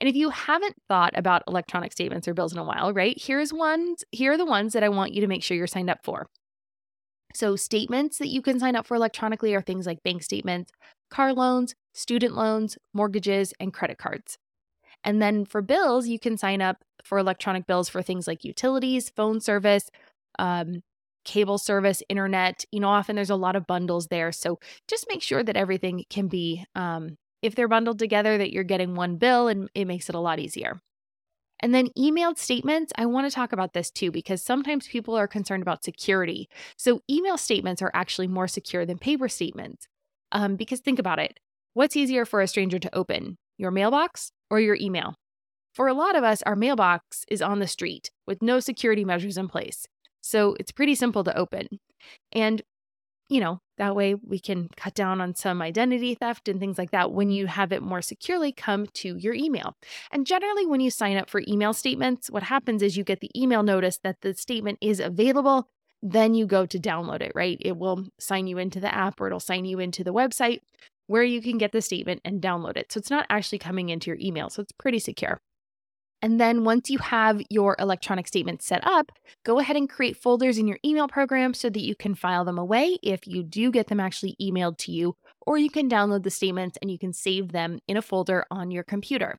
And 0.00 0.08
if 0.08 0.16
you 0.16 0.30
haven't 0.30 0.74
thought 0.88 1.16
about 1.16 1.44
electronic 1.46 1.92
statements 1.92 2.26
or 2.26 2.34
bills 2.34 2.52
in 2.52 2.58
a 2.58 2.64
while, 2.64 2.92
right? 2.92 3.16
Here's 3.16 3.52
ones, 3.52 4.02
here 4.10 4.32
are 4.32 4.38
the 4.38 4.44
ones 4.44 4.72
that 4.72 4.82
I 4.82 4.88
want 4.88 5.14
you 5.14 5.20
to 5.20 5.28
make 5.28 5.44
sure 5.44 5.56
you're 5.56 5.68
signed 5.68 5.88
up 5.90 6.00
for. 6.02 6.26
So, 7.34 7.56
statements 7.56 8.18
that 8.18 8.28
you 8.28 8.42
can 8.42 8.60
sign 8.60 8.76
up 8.76 8.86
for 8.86 8.94
electronically 8.94 9.54
are 9.54 9.62
things 9.62 9.86
like 9.86 10.02
bank 10.02 10.22
statements, 10.22 10.72
car 11.10 11.32
loans, 11.32 11.74
student 11.92 12.34
loans, 12.34 12.78
mortgages, 12.92 13.52
and 13.60 13.72
credit 13.72 13.98
cards. 13.98 14.38
And 15.04 15.20
then 15.20 15.44
for 15.44 15.62
bills, 15.62 16.08
you 16.08 16.18
can 16.18 16.36
sign 16.38 16.62
up 16.62 16.78
for 17.04 17.18
electronic 17.18 17.66
bills 17.66 17.88
for 17.88 18.02
things 18.02 18.26
like 18.26 18.44
utilities, 18.44 19.10
phone 19.10 19.40
service, 19.40 19.90
um, 20.38 20.82
cable 21.24 21.58
service, 21.58 22.02
internet. 22.08 22.64
You 22.72 22.80
know, 22.80 22.88
often 22.88 23.16
there's 23.16 23.30
a 23.30 23.36
lot 23.36 23.56
of 23.56 23.66
bundles 23.66 24.08
there. 24.08 24.32
So 24.32 24.58
just 24.88 25.06
make 25.08 25.22
sure 25.22 25.42
that 25.42 25.56
everything 25.56 26.04
can 26.10 26.28
be, 26.28 26.64
um, 26.74 27.16
if 27.42 27.54
they're 27.54 27.68
bundled 27.68 27.98
together, 27.98 28.38
that 28.38 28.52
you're 28.52 28.64
getting 28.64 28.94
one 28.94 29.16
bill 29.16 29.48
and 29.48 29.68
it 29.74 29.84
makes 29.86 30.08
it 30.08 30.14
a 30.14 30.20
lot 30.20 30.38
easier. 30.38 30.80
And 31.64 31.74
then 31.74 31.88
emailed 31.96 32.36
statements, 32.36 32.92
I 32.98 33.06
want 33.06 33.26
to 33.26 33.34
talk 33.34 33.54
about 33.54 33.72
this 33.72 33.90
too 33.90 34.10
because 34.10 34.42
sometimes 34.42 34.86
people 34.86 35.16
are 35.16 35.26
concerned 35.26 35.62
about 35.62 35.82
security. 35.82 36.46
So 36.76 37.00
email 37.08 37.38
statements 37.38 37.80
are 37.80 37.90
actually 37.94 38.28
more 38.28 38.46
secure 38.46 38.84
than 38.84 38.98
paper 38.98 39.30
statements. 39.30 39.88
Um, 40.30 40.56
because 40.56 40.80
think 40.80 40.98
about 40.98 41.18
it 41.18 41.40
what's 41.72 41.96
easier 41.96 42.26
for 42.26 42.42
a 42.42 42.46
stranger 42.46 42.78
to 42.78 42.94
open, 42.94 43.38
your 43.56 43.70
mailbox 43.70 44.30
or 44.50 44.60
your 44.60 44.76
email? 44.78 45.14
For 45.72 45.88
a 45.88 45.94
lot 45.94 46.16
of 46.16 46.22
us, 46.22 46.42
our 46.42 46.54
mailbox 46.54 47.24
is 47.28 47.40
on 47.40 47.60
the 47.60 47.66
street 47.66 48.10
with 48.26 48.42
no 48.42 48.60
security 48.60 49.06
measures 49.06 49.38
in 49.38 49.48
place. 49.48 49.86
So 50.20 50.56
it's 50.60 50.70
pretty 50.70 50.94
simple 50.94 51.24
to 51.24 51.34
open. 51.34 51.80
And 52.30 52.60
you 53.30 53.40
know, 53.40 53.60
that 53.78 53.96
way 53.96 54.14
we 54.14 54.38
can 54.38 54.68
cut 54.76 54.94
down 54.94 55.20
on 55.20 55.34
some 55.34 55.60
identity 55.62 56.14
theft 56.14 56.48
and 56.48 56.60
things 56.60 56.78
like 56.78 56.90
that 56.92 57.12
when 57.12 57.30
you 57.30 57.46
have 57.46 57.72
it 57.72 57.82
more 57.82 58.02
securely 58.02 58.52
come 58.52 58.86
to 58.94 59.16
your 59.16 59.34
email. 59.34 59.76
And 60.10 60.26
generally, 60.26 60.66
when 60.66 60.80
you 60.80 60.90
sign 60.90 61.16
up 61.16 61.28
for 61.28 61.42
email 61.48 61.72
statements, 61.72 62.30
what 62.30 62.44
happens 62.44 62.82
is 62.82 62.96
you 62.96 63.04
get 63.04 63.20
the 63.20 63.30
email 63.40 63.62
notice 63.62 63.98
that 64.04 64.20
the 64.20 64.34
statement 64.34 64.78
is 64.80 65.00
available. 65.00 65.68
Then 66.02 66.34
you 66.34 66.46
go 66.46 66.66
to 66.66 66.78
download 66.78 67.22
it, 67.22 67.32
right? 67.34 67.58
It 67.60 67.76
will 67.76 68.06
sign 68.18 68.46
you 68.46 68.58
into 68.58 68.80
the 68.80 68.94
app 68.94 69.20
or 69.20 69.26
it'll 69.26 69.40
sign 69.40 69.64
you 69.64 69.78
into 69.78 70.04
the 70.04 70.12
website 70.12 70.60
where 71.06 71.22
you 71.22 71.42
can 71.42 71.58
get 71.58 71.72
the 71.72 71.82
statement 71.82 72.20
and 72.24 72.40
download 72.40 72.76
it. 72.76 72.92
So 72.92 72.98
it's 72.98 73.10
not 73.10 73.26
actually 73.28 73.58
coming 73.58 73.88
into 73.88 74.10
your 74.10 74.18
email. 74.20 74.50
So 74.50 74.62
it's 74.62 74.72
pretty 74.72 74.98
secure. 74.98 75.40
And 76.24 76.40
then 76.40 76.64
once 76.64 76.88
you 76.88 76.96
have 77.00 77.42
your 77.50 77.76
electronic 77.78 78.26
statements 78.26 78.64
set 78.64 78.80
up, 78.86 79.12
go 79.44 79.58
ahead 79.58 79.76
and 79.76 79.90
create 79.90 80.16
folders 80.16 80.56
in 80.56 80.66
your 80.66 80.78
email 80.82 81.06
program 81.06 81.52
so 81.52 81.68
that 81.68 81.82
you 81.82 81.94
can 81.94 82.14
file 82.14 82.46
them 82.46 82.56
away 82.56 82.96
if 83.02 83.26
you 83.26 83.42
do 83.42 83.70
get 83.70 83.88
them 83.88 84.00
actually 84.00 84.34
emailed 84.40 84.78
to 84.78 84.90
you, 84.90 85.16
or 85.42 85.58
you 85.58 85.68
can 85.68 85.86
download 85.86 86.22
the 86.22 86.30
statements 86.30 86.78
and 86.80 86.90
you 86.90 86.98
can 86.98 87.12
save 87.12 87.52
them 87.52 87.78
in 87.86 87.98
a 87.98 88.02
folder 88.02 88.46
on 88.50 88.70
your 88.70 88.84
computer. 88.84 89.38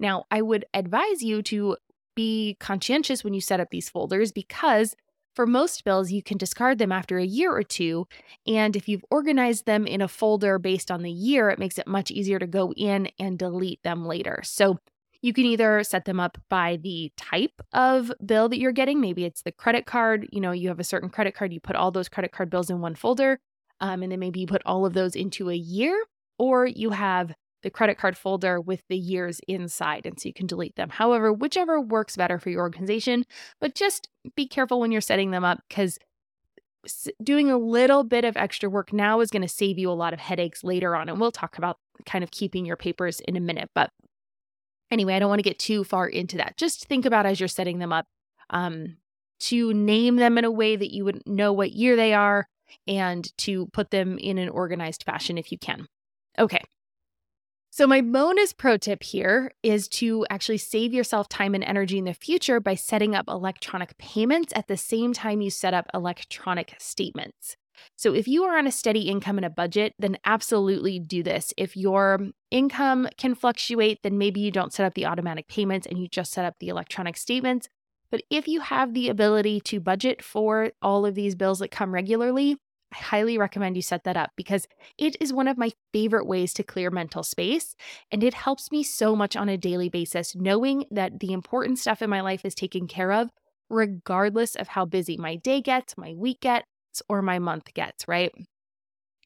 Now, 0.00 0.24
I 0.28 0.42
would 0.42 0.64
advise 0.74 1.22
you 1.22 1.42
to 1.42 1.76
be 2.16 2.56
conscientious 2.58 3.22
when 3.22 3.32
you 3.32 3.40
set 3.40 3.60
up 3.60 3.68
these 3.70 3.88
folders 3.88 4.32
because 4.32 4.96
for 5.36 5.46
most 5.46 5.84
bills, 5.84 6.10
you 6.10 6.24
can 6.24 6.38
discard 6.38 6.78
them 6.78 6.90
after 6.90 7.18
a 7.18 7.24
year 7.24 7.52
or 7.52 7.62
two. 7.62 8.08
And 8.48 8.74
if 8.74 8.88
you've 8.88 9.04
organized 9.12 9.64
them 9.64 9.86
in 9.86 10.00
a 10.00 10.08
folder 10.08 10.58
based 10.58 10.90
on 10.90 11.02
the 11.02 11.10
year, 11.12 11.50
it 11.50 11.60
makes 11.60 11.78
it 11.78 11.86
much 11.86 12.10
easier 12.10 12.40
to 12.40 12.48
go 12.48 12.72
in 12.76 13.10
and 13.20 13.38
delete 13.38 13.84
them 13.84 14.06
later. 14.06 14.40
So 14.42 14.80
you 15.26 15.32
can 15.32 15.44
either 15.44 15.82
set 15.82 16.04
them 16.04 16.20
up 16.20 16.38
by 16.48 16.76
the 16.76 17.12
type 17.16 17.60
of 17.72 18.12
bill 18.24 18.48
that 18.48 18.58
you're 18.58 18.70
getting. 18.70 19.00
Maybe 19.00 19.24
it's 19.24 19.42
the 19.42 19.50
credit 19.50 19.84
card. 19.84 20.28
You 20.30 20.40
know, 20.40 20.52
you 20.52 20.68
have 20.68 20.78
a 20.78 20.84
certain 20.84 21.10
credit 21.10 21.34
card, 21.34 21.52
you 21.52 21.60
put 21.60 21.74
all 21.74 21.90
those 21.90 22.08
credit 22.08 22.30
card 22.30 22.48
bills 22.48 22.70
in 22.70 22.80
one 22.80 22.94
folder. 22.94 23.40
Um, 23.80 24.04
and 24.04 24.12
then 24.12 24.20
maybe 24.20 24.40
you 24.40 24.46
put 24.46 24.62
all 24.64 24.86
of 24.86 24.94
those 24.94 25.16
into 25.16 25.50
a 25.50 25.54
year, 25.54 26.06
or 26.38 26.64
you 26.66 26.90
have 26.90 27.34
the 27.64 27.70
credit 27.70 27.98
card 27.98 28.16
folder 28.16 28.60
with 28.60 28.82
the 28.88 28.96
years 28.96 29.40
inside. 29.48 30.06
And 30.06 30.18
so 30.18 30.28
you 30.28 30.32
can 30.32 30.46
delete 30.46 30.76
them. 30.76 30.90
However, 30.90 31.32
whichever 31.32 31.80
works 31.80 32.16
better 32.16 32.38
for 32.38 32.48
your 32.48 32.60
organization, 32.60 33.24
but 33.60 33.74
just 33.74 34.08
be 34.36 34.46
careful 34.46 34.78
when 34.78 34.92
you're 34.92 35.00
setting 35.00 35.32
them 35.32 35.44
up 35.44 35.58
because 35.68 35.98
doing 37.20 37.50
a 37.50 37.58
little 37.58 38.04
bit 38.04 38.24
of 38.24 38.36
extra 38.36 38.70
work 38.70 38.92
now 38.92 39.18
is 39.18 39.30
going 39.30 39.42
to 39.42 39.48
save 39.48 39.76
you 39.76 39.90
a 39.90 39.92
lot 39.92 40.12
of 40.12 40.20
headaches 40.20 40.62
later 40.62 40.94
on. 40.94 41.08
And 41.08 41.18
we'll 41.18 41.32
talk 41.32 41.58
about 41.58 41.78
kind 42.04 42.22
of 42.22 42.30
keeping 42.30 42.64
your 42.64 42.76
papers 42.76 43.18
in 43.20 43.36
a 43.36 43.40
minute. 43.40 43.70
But 43.74 43.90
Anyway, 44.90 45.14
I 45.14 45.18
don't 45.18 45.28
want 45.28 45.40
to 45.40 45.48
get 45.48 45.58
too 45.58 45.84
far 45.84 46.06
into 46.06 46.36
that. 46.36 46.56
Just 46.56 46.86
think 46.86 47.04
about 47.04 47.26
as 47.26 47.40
you're 47.40 47.48
setting 47.48 47.78
them 47.78 47.92
up 47.92 48.06
um, 48.50 48.96
to 49.40 49.72
name 49.74 50.16
them 50.16 50.38
in 50.38 50.44
a 50.44 50.50
way 50.50 50.76
that 50.76 50.92
you 50.92 51.04
would 51.04 51.22
know 51.26 51.52
what 51.52 51.72
year 51.72 51.96
they 51.96 52.14
are 52.14 52.48
and 52.86 53.36
to 53.38 53.66
put 53.66 53.90
them 53.90 54.18
in 54.18 54.38
an 54.38 54.48
organized 54.48 55.04
fashion 55.04 55.38
if 55.38 55.50
you 55.50 55.58
can. 55.58 55.86
Okay. 56.38 56.60
So, 57.70 57.86
my 57.86 58.00
bonus 58.00 58.54
pro 58.54 58.78
tip 58.78 59.02
here 59.02 59.52
is 59.62 59.86
to 59.88 60.24
actually 60.30 60.58
save 60.58 60.94
yourself 60.94 61.28
time 61.28 61.54
and 61.54 61.62
energy 61.62 61.98
in 61.98 62.04
the 62.04 62.14
future 62.14 62.58
by 62.58 62.74
setting 62.74 63.14
up 63.14 63.26
electronic 63.28 63.98
payments 63.98 64.52
at 64.56 64.66
the 64.66 64.78
same 64.78 65.12
time 65.12 65.42
you 65.42 65.50
set 65.50 65.74
up 65.74 65.86
electronic 65.92 66.74
statements. 66.78 67.56
So, 67.96 68.14
if 68.14 68.28
you 68.28 68.44
are 68.44 68.58
on 68.58 68.66
a 68.66 68.72
steady 68.72 69.08
income 69.08 69.38
and 69.38 69.44
a 69.44 69.50
budget, 69.50 69.94
then 69.98 70.18
absolutely 70.24 70.98
do 70.98 71.22
this. 71.22 71.52
If 71.56 71.76
your 71.76 72.20
income 72.50 73.08
can 73.16 73.34
fluctuate, 73.34 74.00
then 74.02 74.18
maybe 74.18 74.40
you 74.40 74.50
don't 74.50 74.72
set 74.72 74.86
up 74.86 74.94
the 74.94 75.06
automatic 75.06 75.48
payments 75.48 75.86
and 75.86 75.98
you 75.98 76.08
just 76.08 76.32
set 76.32 76.44
up 76.44 76.54
the 76.60 76.68
electronic 76.68 77.16
statements. 77.16 77.68
But 78.10 78.22
if 78.30 78.46
you 78.46 78.60
have 78.60 78.94
the 78.94 79.08
ability 79.08 79.60
to 79.62 79.80
budget 79.80 80.22
for 80.22 80.70
all 80.80 81.04
of 81.04 81.14
these 81.14 81.34
bills 81.34 81.58
that 81.58 81.70
come 81.70 81.92
regularly, 81.92 82.56
I 82.92 82.96
highly 82.98 83.36
recommend 83.36 83.76
you 83.76 83.82
set 83.82 84.04
that 84.04 84.16
up 84.16 84.30
because 84.36 84.66
it 84.96 85.16
is 85.20 85.32
one 85.32 85.48
of 85.48 85.58
my 85.58 85.72
favorite 85.92 86.26
ways 86.26 86.54
to 86.54 86.62
clear 86.62 86.90
mental 86.90 87.22
space. 87.22 87.74
And 88.12 88.22
it 88.22 88.34
helps 88.34 88.70
me 88.70 88.82
so 88.82 89.16
much 89.16 89.36
on 89.36 89.48
a 89.48 89.56
daily 89.56 89.88
basis, 89.88 90.36
knowing 90.36 90.84
that 90.90 91.18
the 91.18 91.32
important 91.32 91.78
stuff 91.78 92.00
in 92.00 92.10
my 92.10 92.20
life 92.20 92.44
is 92.44 92.54
taken 92.54 92.86
care 92.86 93.12
of, 93.12 93.30
regardless 93.68 94.54
of 94.54 94.68
how 94.68 94.84
busy 94.84 95.16
my 95.16 95.36
day 95.36 95.60
gets, 95.60 95.98
my 95.98 96.14
week 96.14 96.40
gets, 96.40 96.66
or 97.08 97.22
my 97.22 97.38
month 97.38 97.72
gets, 97.74 98.06
right? 98.08 98.32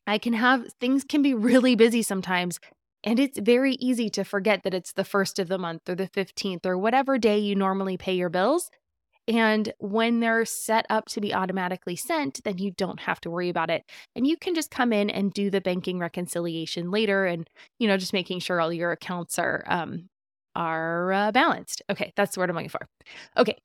I 0.07 0.19
can 0.19 0.33
have 0.33 0.67
things 0.81 1.05
can 1.05 1.23
be 1.23 1.35
really 1.35 1.77
busy 1.77 2.03
sometimes. 2.03 2.59
And 3.03 3.19
it's 3.19 3.39
very 3.39 3.75
easy 3.75 4.11
to 4.11 4.25
forget 4.25 4.63
that 4.63 4.75
it's 4.75 4.93
the 4.93 5.05
first 5.05 5.39
of 5.39 5.49
the 5.49 5.59
month 5.59 5.89
or 5.89 5.95
the 5.95 6.09
15th 6.09 6.67
or 6.67 6.77
whatever 6.77 7.17
day 7.17 7.39
you 7.39 7.55
normally 7.55 7.97
pay 7.97 8.13
your 8.15 8.29
bills. 8.29 8.71
And 9.29 9.73
when 9.79 10.21
they're 10.21 10.45
set 10.45 10.87
up 10.91 11.07
to 11.11 11.21
be 11.21 11.33
automatically 11.33 11.97
sent, 11.97 12.43
then 12.43 12.59
you 12.59 12.73
don't 12.73 13.01
have 13.01 13.21
to 13.21 13.31
worry 13.31 13.49
about 13.49 13.71
it. 13.71 13.85
And 14.17 14.27
you 14.27 14.37
can 14.37 14.55
just 14.55 14.71
come 14.71 14.93
in 14.93 15.09
and 15.09 15.33
do 15.33 15.51
the 15.51 15.61
banking 15.61 15.99
reconciliation 15.99 16.91
later 16.91 17.27
and, 17.27 17.49
you 17.79 17.87
know, 17.87 17.97
just 17.97 18.13
making 18.13 18.41
sure 18.41 18.61
all 18.61 18.73
your 18.73 18.93
accounts 18.93 19.39
are 19.39 19.65
um 19.67 20.09
are 20.57 21.13
uh, 21.13 21.33
balanced. 21.33 21.83
Okay, 21.89 22.13
that's 22.17 22.35
the 22.35 22.41
word 22.41 22.51
I'm 22.51 22.57
looking 22.57 22.71
for. 22.71 22.89
Okay, 23.37 23.57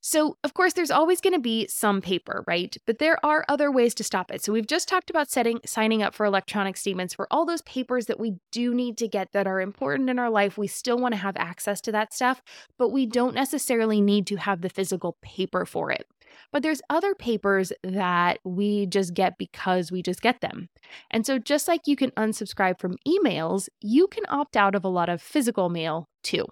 so, 0.00 0.36
of 0.44 0.54
course, 0.54 0.72
there's 0.72 0.90
always 0.90 1.20
going 1.20 1.34
to 1.34 1.40
be 1.40 1.66
some 1.68 2.00
paper, 2.00 2.44
right? 2.46 2.76
But 2.86 2.98
there 2.98 3.24
are 3.24 3.44
other 3.48 3.70
ways 3.70 3.94
to 3.94 4.04
stop 4.04 4.30
it. 4.30 4.42
So, 4.42 4.52
we've 4.52 4.66
just 4.66 4.88
talked 4.88 5.10
about 5.10 5.30
setting 5.30 5.60
signing 5.66 6.02
up 6.02 6.14
for 6.14 6.26
electronic 6.26 6.76
statements 6.76 7.14
for 7.14 7.26
all 7.30 7.44
those 7.44 7.62
papers 7.62 8.06
that 8.06 8.20
we 8.20 8.36
do 8.50 8.74
need 8.74 8.98
to 8.98 9.08
get 9.08 9.32
that 9.32 9.46
are 9.46 9.60
important 9.60 10.10
in 10.10 10.18
our 10.18 10.30
life. 10.30 10.58
We 10.58 10.66
still 10.66 10.98
want 10.98 11.12
to 11.12 11.20
have 11.20 11.36
access 11.36 11.80
to 11.82 11.92
that 11.92 12.12
stuff, 12.12 12.42
but 12.78 12.90
we 12.90 13.06
don't 13.06 13.34
necessarily 13.34 14.00
need 14.00 14.26
to 14.28 14.36
have 14.36 14.60
the 14.60 14.70
physical 14.70 15.16
paper 15.22 15.64
for 15.64 15.90
it. 15.90 16.06
But 16.52 16.62
there's 16.62 16.82
other 16.90 17.14
papers 17.14 17.72
that 17.82 18.38
we 18.44 18.86
just 18.86 19.14
get 19.14 19.38
because 19.38 19.92
we 19.92 20.02
just 20.02 20.22
get 20.22 20.40
them. 20.40 20.68
And 21.10 21.26
so, 21.26 21.38
just 21.38 21.68
like 21.68 21.86
you 21.86 21.96
can 21.96 22.10
unsubscribe 22.12 22.80
from 22.80 22.96
emails, 23.06 23.68
you 23.80 24.06
can 24.06 24.24
opt 24.28 24.56
out 24.56 24.74
of 24.74 24.84
a 24.84 24.88
lot 24.88 25.08
of 25.08 25.22
physical 25.22 25.68
mail 25.68 26.08
too. 26.22 26.46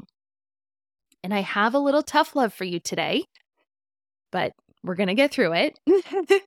And 1.23 1.35
I 1.35 1.41
have 1.41 1.75
a 1.75 1.79
little 1.79 2.03
tough 2.03 2.35
love 2.35 2.55
for 2.55 2.65
you 2.65 2.81
today, 2.81 3.25
but 4.31 4.53
we're 4.83 4.95
going 4.95 5.09
to 5.09 5.15
get 5.15 5.33
through 5.33 5.53
it. 5.53 5.79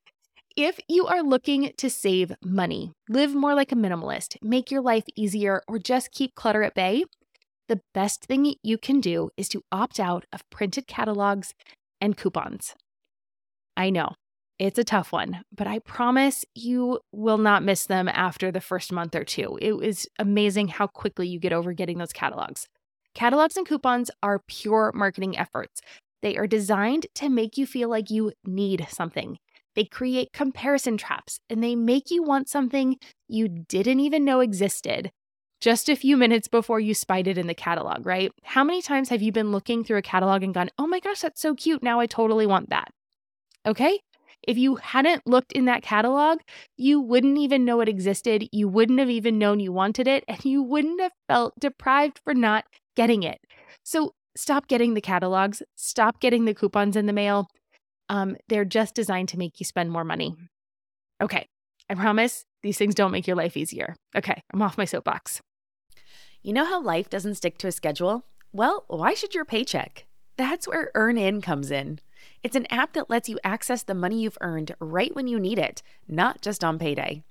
if 0.56 0.80
you 0.88 1.06
are 1.08 1.22
looking 1.22 1.72
to 1.78 1.90
save 1.90 2.34
money, 2.44 2.92
live 3.10 3.34
more 3.34 3.54
like 3.54 3.72
a 3.72 3.76
minimalist, 3.76 4.38
make 4.42 4.72
your 4.72 4.82
life 4.82 5.06
easier, 5.16 5.62
or 5.68 5.80
just 5.80 6.12
keep 6.12 6.36
clutter 6.36 6.64
at 6.64 6.76
bay, 6.76 7.06
the 7.68 7.82
best 7.94 8.26
thing 8.26 8.56
you 8.62 8.78
can 8.78 9.00
do 9.00 9.30
is 9.38 9.48
to 9.50 9.64
opt 9.72 10.00
out 10.00 10.26
of 10.34 10.48
printed 10.50 10.88
catalogs 10.88 11.54
and 12.02 12.18
coupons. 12.18 12.76
I 13.78 13.90
know 13.90 14.14
it's 14.60 14.78
a 14.78 14.84
tough 14.84 15.12
one, 15.12 15.44
but 15.56 15.68
I 15.68 15.80
promise 15.80 16.46
you 16.54 17.00
will 17.12 17.38
not 17.38 17.64
miss 17.64 17.86
them 17.86 18.08
after 18.08 18.52
the 18.52 18.62
first 18.62 18.92
month 18.92 19.16
or 19.16 19.24
two. 19.24 19.58
It 19.62 19.74
is 19.84 20.08
amazing 20.20 20.70
how 20.70 20.88
quickly 20.88 21.28
you 21.28 21.40
get 21.40 21.54
over 21.54 21.74
getting 21.74 21.98
those 21.98 22.14
catalogs. 22.14 22.68
Catalogs 23.16 23.58
and 23.58 23.68
coupons 23.68 24.12
are 24.22 24.42
pure 24.48 24.92
marketing 24.94 25.38
efforts. 25.38 25.82
They 26.24 26.38
are 26.38 26.48
designed 26.48 27.06
to 27.16 27.30
make 27.30 27.58
you 27.58 27.68
feel 27.68 27.90
like 27.90 28.10
you 28.10 28.32
need 28.46 28.88
something. 28.90 29.38
They 29.76 29.84
create 29.84 30.34
comparison 30.34 30.98
traps 30.98 31.40
and 31.50 31.62
they 31.62 31.76
make 31.76 32.10
you 32.10 32.24
want 32.24 32.50
something 32.50 32.98
you 33.28 33.50
didn't 33.50 34.00
even 34.00 34.24
know 34.24 34.40
existed 34.40 35.12
just 35.60 35.90
a 35.90 35.96
few 35.96 36.18
minutes 36.18 36.48
before 36.48 36.80
you 36.80 36.94
spied 36.94 37.28
it 37.28 37.38
in 37.38 37.48
the 37.48 37.54
catalog, 37.54 38.06
right? 38.06 38.32
How 38.44 38.64
many 38.64 38.82
times 38.82 39.10
have 39.10 39.22
you 39.22 39.32
been 39.32 39.52
looking 39.52 39.84
through 39.84 39.98
a 39.98 40.02
catalog 40.02 40.44
and 40.44 40.54
gone, 40.54 40.70
oh 40.78 40.88
my 40.88 41.00
gosh, 41.00 41.22
that's 41.22 41.42
so 41.42 41.56
cute. 41.56 41.84
Now 41.84 42.00
I 42.00 42.06
totally 42.06 42.46
want 42.46 42.70
that. 42.70 42.90
Okay. 43.66 44.00
If 44.46 44.58
you 44.58 44.76
hadn't 44.76 45.26
looked 45.26 45.54
in 45.54 45.66
that 45.66 45.84
catalog, 45.84 46.40
you 46.78 47.00
wouldn't 47.00 47.38
even 47.38 47.64
know 47.64 47.80
it 47.80 47.88
existed. 47.88 48.48
You 48.52 48.68
wouldn't 48.68 49.00
have 49.00 49.10
even 49.10 49.40
known 49.40 49.62
you 49.62 49.72
wanted 49.72 50.08
it, 50.08 50.26
and 50.28 50.44
you 50.44 50.62
wouldn't 50.62 51.00
have 51.00 51.14
felt 51.30 51.54
deprived 51.60 52.20
for 52.26 52.34
not 52.34 52.66
getting 52.98 53.24
it. 53.24 53.40
So 53.84 54.14
stop 54.36 54.68
getting 54.68 54.94
the 54.94 55.02
catalogs, 55.02 55.62
stop 55.76 56.20
getting 56.20 56.46
the 56.46 56.54
coupons 56.54 56.96
in 56.96 57.06
the 57.06 57.14
mail. 57.14 57.48
Um, 58.10 58.36
they're 58.48 58.66
just 58.66 58.96
designed 58.96 59.30
to 59.30 59.38
make 59.38 59.60
you 59.60 59.66
spend 59.66 59.92
more 59.92 60.04
money. 60.04 60.36
Okay, 61.22 61.48
I 61.90 61.96
promise 61.96 62.46
these 62.62 62.78
things 62.78 62.96
don't 62.96 63.12
make 63.12 63.28
your 63.28 63.36
life 63.36 63.56
easier. 63.58 63.96
Okay, 64.16 64.42
I'm 64.54 64.62
off 64.62 64.78
my 64.78 64.86
soapbox. 64.86 65.42
You 66.42 66.54
know 66.54 66.66
how 66.66 66.82
life 66.82 67.10
doesn't 67.10 67.36
stick 67.36 67.58
to 67.60 67.68
a 67.68 67.72
schedule? 67.72 68.26
Well, 68.52 68.84
why 68.88 69.14
should 69.14 69.34
your 69.34 69.46
paycheck? 69.46 70.06
That's 70.38 70.68
where 70.68 70.92
EarnIn 70.96 71.42
comes 71.42 71.72
in. 71.72 72.00
It's 72.42 72.56
an 72.56 72.68
app 72.70 72.94
that 72.94 73.10
lets 73.10 73.30
you 73.30 73.40
access 73.44 73.84
the 73.84 73.94
money 73.94 74.22
you've 74.22 74.38
earned 74.42 74.76
right 74.80 75.16
when 75.16 75.28
you 75.28 75.40
need 75.40 75.60
it, 75.60 75.84
not 76.08 76.42
just 76.42 76.64
on 76.64 76.80
payday. 76.80 77.24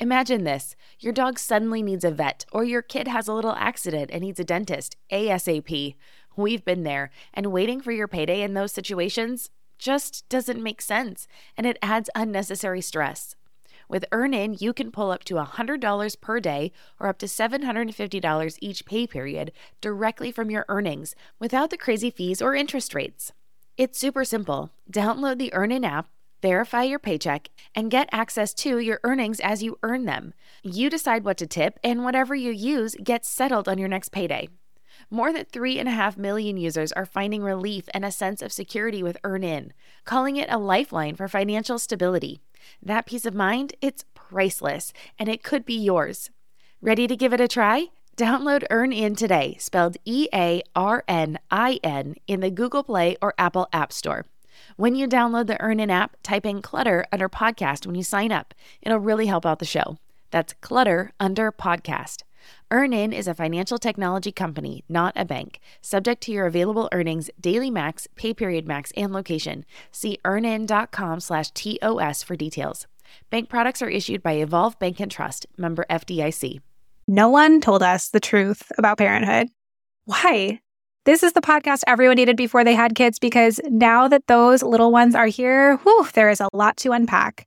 Imagine 0.00 0.44
this 0.44 0.76
your 0.98 1.12
dog 1.12 1.38
suddenly 1.38 1.82
needs 1.82 2.04
a 2.04 2.10
vet, 2.10 2.46
or 2.52 2.64
your 2.64 2.82
kid 2.82 3.06
has 3.06 3.28
a 3.28 3.34
little 3.34 3.54
accident 3.54 4.10
and 4.12 4.22
needs 4.22 4.40
a 4.40 4.44
dentist 4.44 4.96
ASAP. 5.12 5.94
We've 6.36 6.64
been 6.64 6.82
there, 6.82 7.10
and 7.34 7.52
waiting 7.52 7.80
for 7.80 7.92
your 7.92 8.08
payday 8.08 8.42
in 8.42 8.54
those 8.54 8.72
situations 8.72 9.50
just 9.78 10.28
doesn't 10.28 10.62
make 10.62 10.82
sense, 10.82 11.26
and 11.56 11.66
it 11.66 11.78
adds 11.82 12.10
unnecessary 12.14 12.80
stress. 12.80 13.36
With 13.88 14.04
EarnIn, 14.12 14.60
you 14.60 14.72
can 14.72 14.92
pull 14.92 15.10
up 15.10 15.24
to 15.24 15.34
$100 15.34 16.20
per 16.20 16.40
day 16.40 16.72
or 17.00 17.08
up 17.08 17.18
to 17.18 17.26
$750 17.26 18.58
each 18.60 18.84
pay 18.84 19.06
period 19.06 19.52
directly 19.80 20.30
from 20.30 20.50
your 20.50 20.64
earnings 20.68 21.14
without 21.38 21.70
the 21.70 21.76
crazy 21.76 22.10
fees 22.10 22.40
or 22.40 22.54
interest 22.54 22.94
rates. 22.94 23.32
It's 23.76 23.98
super 23.98 24.24
simple. 24.24 24.70
Download 24.92 25.38
the 25.38 25.50
EarnIn 25.54 25.84
app 25.84 26.08
verify 26.42 26.82
your 26.82 26.98
paycheck, 26.98 27.50
and 27.74 27.90
get 27.90 28.08
access 28.12 28.54
to 28.54 28.78
your 28.78 29.00
earnings 29.04 29.40
as 29.40 29.62
you 29.62 29.78
earn 29.82 30.04
them. 30.04 30.34
You 30.62 30.90
decide 30.90 31.24
what 31.24 31.36
to 31.38 31.46
tip, 31.46 31.78
and 31.84 32.04
whatever 32.04 32.34
you 32.34 32.50
use 32.50 32.96
gets 33.02 33.28
settled 33.28 33.68
on 33.68 33.78
your 33.78 33.88
next 33.88 34.10
payday. 34.10 34.48
More 35.12 35.32
than 35.32 35.44
3.5 35.44 36.16
million 36.18 36.56
users 36.56 36.92
are 36.92 37.04
finding 37.04 37.42
relief 37.42 37.88
and 37.92 38.04
a 38.04 38.12
sense 38.12 38.42
of 38.42 38.52
security 38.52 39.02
with 39.02 39.20
EarnIn, 39.24 39.72
calling 40.04 40.36
it 40.36 40.48
a 40.48 40.56
lifeline 40.56 41.16
for 41.16 41.26
financial 41.26 41.80
stability. 41.80 42.38
That 42.80 43.06
peace 43.06 43.26
of 43.26 43.34
mind, 43.34 43.74
it's 43.80 44.04
priceless, 44.14 44.92
and 45.18 45.28
it 45.28 45.42
could 45.42 45.66
be 45.66 45.74
yours. 45.74 46.30
Ready 46.80 47.08
to 47.08 47.16
give 47.16 47.32
it 47.32 47.40
a 47.40 47.48
try? 47.48 47.86
Download 48.16 48.62
EarnIn 48.70 49.16
today, 49.16 49.56
spelled 49.58 49.96
E 50.04 50.28
A 50.32 50.62
R 50.76 51.02
N 51.08 51.40
I 51.50 51.80
N, 51.82 52.14
in 52.28 52.38
the 52.38 52.50
Google 52.50 52.84
Play 52.84 53.16
or 53.20 53.34
Apple 53.36 53.66
App 53.72 53.92
Store. 53.92 54.26
When 54.76 54.94
you 54.94 55.08
download 55.08 55.48
the 55.48 55.60
EarnIn 55.60 55.90
app, 55.90 56.18
type 56.22 56.46
in 56.46 56.62
Clutter 56.62 57.04
under 57.10 57.28
podcast 57.28 57.84
when 57.84 57.96
you 57.96 58.04
sign 58.04 58.30
up. 58.30 58.54
It'll 58.80 58.98
really 59.00 59.26
help 59.26 59.44
out 59.44 59.58
the 59.58 59.64
show. 59.64 59.98
That's 60.30 60.52
Clutter 60.60 61.10
under 61.18 61.50
podcast. 61.50 62.22
EarnIn 62.70 63.12
is 63.12 63.28
a 63.28 63.34
financial 63.34 63.78
technology 63.78 64.32
company, 64.32 64.84
not 64.88 65.12
a 65.16 65.24
bank. 65.24 65.60
Subject 65.80 66.22
to 66.22 66.32
your 66.32 66.46
available 66.46 66.88
earnings, 66.92 67.30
daily 67.40 67.70
max, 67.70 68.06
pay 68.16 68.34
period 68.34 68.66
max, 68.66 68.92
and 68.96 69.12
location. 69.12 69.64
See 69.92 70.18
earnin.com 70.24 71.20
slash 71.20 71.50
TOS 71.50 72.22
for 72.22 72.36
details. 72.36 72.86
Bank 73.30 73.48
products 73.48 73.82
are 73.82 73.88
issued 73.88 74.22
by 74.22 74.32
Evolve 74.32 74.78
Bank 74.78 75.00
and 75.00 75.10
Trust, 75.10 75.46
member 75.56 75.84
FDIC. 75.90 76.60
No 77.08 77.28
one 77.28 77.60
told 77.60 77.82
us 77.82 78.08
the 78.08 78.20
truth 78.20 78.70
about 78.78 78.98
parenthood. 78.98 79.48
Why? 80.04 80.60
This 81.04 81.22
is 81.22 81.32
the 81.32 81.40
podcast 81.40 81.82
everyone 81.86 82.16
needed 82.16 82.36
before 82.36 82.62
they 82.62 82.74
had 82.74 82.94
kids 82.94 83.18
because 83.18 83.58
now 83.68 84.06
that 84.06 84.26
those 84.26 84.62
little 84.62 84.92
ones 84.92 85.14
are 85.14 85.26
here, 85.26 85.76
whew, 85.78 86.06
there 86.14 86.30
is 86.30 86.40
a 86.40 86.48
lot 86.52 86.76
to 86.78 86.92
unpack. 86.92 87.46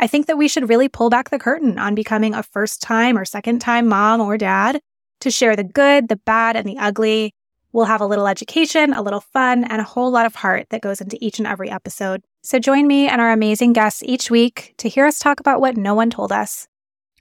I 0.00 0.06
think 0.06 0.26
that 0.26 0.38
we 0.38 0.48
should 0.48 0.70
really 0.70 0.88
pull 0.88 1.10
back 1.10 1.28
the 1.28 1.38
curtain 1.38 1.78
on 1.78 1.94
becoming 1.94 2.32
a 2.32 2.42
first 2.42 2.80
time 2.80 3.18
or 3.18 3.26
second 3.26 3.58
time 3.58 3.86
mom 3.86 4.22
or 4.22 4.38
dad 4.38 4.80
to 5.20 5.30
share 5.30 5.54
the 5.54 5.62
good, 5.62 6.08
the 6.08 6.16
bad, 6.16 6.56
and 6.56 6.66
the 6.66 6.78
ugly. 6.78 7.34
We'll 7.72 7.84
have 7.84 8.00
a 8.00 8.06
little 8.06 8.26
education, 8.26 8.94
a 8.94 9.02
little 9.02 9.20
fun, 9.20 9.62
and 9.64 9.78
a 9.78 9.84
whole 9.84 10.10
lot 10.10 10.24
of 10.24 10.36
heart 10.36 10.68
that 10.70 10.80
goes 10.80 11.02
into 11.02 11.18
each 11.20 11.38
and 11.38 11.46
every 11.46 11.70
episode. 11.70 12.22
So 12.42 12.58
join 12.58 12.86
me 12.86 13.08
and 13.08 13.20
our 13.20 13.30
amazing 13.30 13.74
guests 13.74 14.02
each 14.02 14.30
week 14.30 14.72
to 14.78 14.88
hear 14.88 15.04
us 15.04 15.18
talk 15.18 15.38
about 15.38 15.60
what 15.60 15.76
no 15.76 15.94
one 15.94 16.08
told 16.08 16.32
us. 16.32 16.66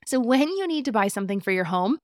So, 0.06 0.20
when 0.20 0.48
you 0.48 0.66
need 0.66 0.86
to 0.86 0.92
buy 0.94 1.10
something 1.10 1.42
for 1.42 1.52
your 1.52 1.66
home, 1.66 2.00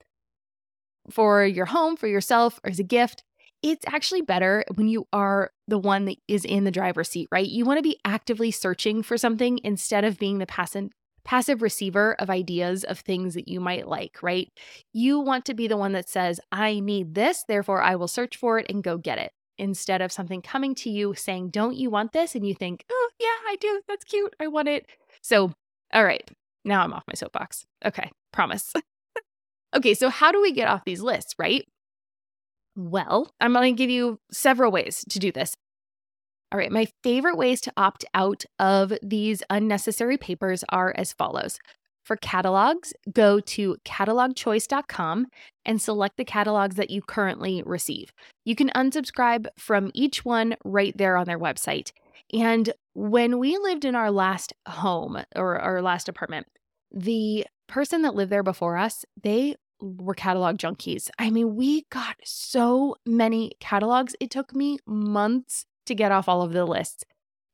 for 1.10 1.46
your 1.46 1.66
home, 1.68 1.96
for 1.96 2.08
yourself, 2.08 2.60
or 2.64 2.70
as 2.70 2.80
a 2.80 2.84
gift, 2.84 3.24
it's 3.66 3.86
actually 3.88 4.22
better 4.22 4.64
when 4.76 4.88
you 4.88 5.08
are 5.12 5.50
the 5.68 5.80
one 5.80 6.06
that 6.06 6.18
is 6.28 6.46
in 6.46 6.66
the 6.66 6.72
driver's 6.72 7.10
seat, 7.10 7.28
right? 7.32 7.48
You 7.48 7.66
want 7.66 7.80
to 7.80 7.84
be 7.84 7.98
actively 8.06 8.52
searching 8.52 9.02
for 9.02 9.18
something 9.18 9.60
instead 9.64 10.04
of 10.06 10.20
being 10.20 10.38
the 10.38 10.46
passive 10.46 10.90
passive 11.24 11.64
receiver 11.64 12.16
of 12.20 12.30
ideas 12.30 12.84
of 12.84 13.00
things 13.00 13.34
that 13.34 13.48
you 13.48 13.60
might 13.60 13.88
like, 13.88 14.22
right? 14.22 14.48
You 14.94 15.20
want 15.20 15.46
to 15.46 15.56
be 15.56 15.68
the 15.68 15.78
one 15.78 15.94
that 15.94 16.08
says, 16.08 16.40
"I 16.52 16.80
need 16.80 17.16
this, 17.16 17.44
therefore 17.48 17.82
I 17.82 17.96
will 17.96 18.08
search 18.08 18.38
for 18.38 18.60
it 18.60 18.68
and 18.70 18.84
go 18.84 19.00
get 19.00 19.18
it." 19.18 19.32
Instead 19.58 20.02
of 20.02 20.12
something 20.12 20.44
coming 20.44 20.76
to 20.76 20.92
you 20.92 21.16
saying, 21.16 21.50
"Don't 21.50 21.76
you 21.76 21.90
want 21.90 22.12
this?" 22.12 22.36
and 22.36 22.46
you 22.46 22.54
think, 22.54 22.86
"Oh, 22.92 23.10
yeah, 23.20 23.38
I 23.48 23.56
do. 23.60 23.82
That's 23.88 24.04
cute. 24.04 24.36
I 24.40 24.48
want 24.48 24.68
it." 24.68 24.86
So, 25.24 25.54
all 25.92 26.06
right. 26.06 26.30
Now 26.64 26.84
I'm 26.84 26.94
off 26.94 27.04
my 27.08 27.16
soapbox. 27.16 27.66
Okay, 27.84 28.12
promise. 28.32 28.72
okay, 29.76 29.96
so 29.96 30.10
how 30.10 30.32
do 30.32 30.40
we 30.42 30.52
get 30.52 30.68
off 30.68 30.86
these 30.86 31.02
lists, 31.02 31.34
right? 31.40 31.68
Well, 32.76 33.32
I'm 33.40 33.54
going 33.54 33.76
to 33.76 33.78
give 33.78 33.90
you 33.90 34.20
several 34.32 34.72
ways 34.72 35.06
to 35.10 35.20
do 35.20 35.32
this. 35.32 35.56
All 36.52 36.60
right, 36.60 36.72
my 36.72 36.88
favorite 37.04 37.38
ways 37.38 37.60
to 37.62 37.74
opt 37.76 38.06
out 38.14 38.46
of 38.60 38.94
these 39.02 39.44
unnecessary 39.50 40.18
papers 40.18 40.64
are 40.70 40.94
as 40.96 41.14
follows. 41.14 41.60
For 42.04 42.16
catalogs, 42.18 42.94
go 43.12 43.40
to 43.40 43.78
catalogchoice.com 43.84 45.26
and 45.66 45.82
select 45.82 46.18
the 46.18 46.26
catalogs 46.26 46.76
that 46.76 46.92
you 46.92 47.02
currently 47.02 47.64
receive. 47.66 48.14
You 48.46 48.56
can 48.56 48.70
unsubscribe 48.70 49.48
from 49.58 49.90
each 49.96 50.24
one 50.24 50.56
right 50.64 50.96
there 50.96 51.18
on 51.18 51.26
their 51.26 51.40
website. 51.40 51.92
And 52.32 52.72
when 52.94 53.40
we 53.40 53.58
lived 53.58 53.86
in 53.86 53.96
our 53.96 54.12
last 54.12 54.54
home 54.68 55.18
or 55.36 55.58
our 55.58 55.82
last 55.82 56.08
apartment, 56.08 56.46
the 56.92 57.48
person 57.68 58.04
that 58.04 58.14
lived 58.14 58.32
there 58.32 58.44
before 58.44 58.78
us, 58.78 59.04
they 59.22 59.56
were 59.82 60.14
catalog 60.14 60.58
junkies. 60.58 61.10
I 61.20 61.30
mean, 61.30 61.56
we 61.56 61.86
got 61.90 62.16
so 62.24 62.96
many 63.06 63.54
catalogs. 63.60 64.16
It 64.20 64.30
took 64.30 64.56
me 64.56 64.80
months 64.86 65.66
to 65.86 65.96
get 65.96 66.12
off 66.12 66.30
all 66.30 66.42
of 66.42 66.54
the 66.54 66.66
lists. 66.66 67.04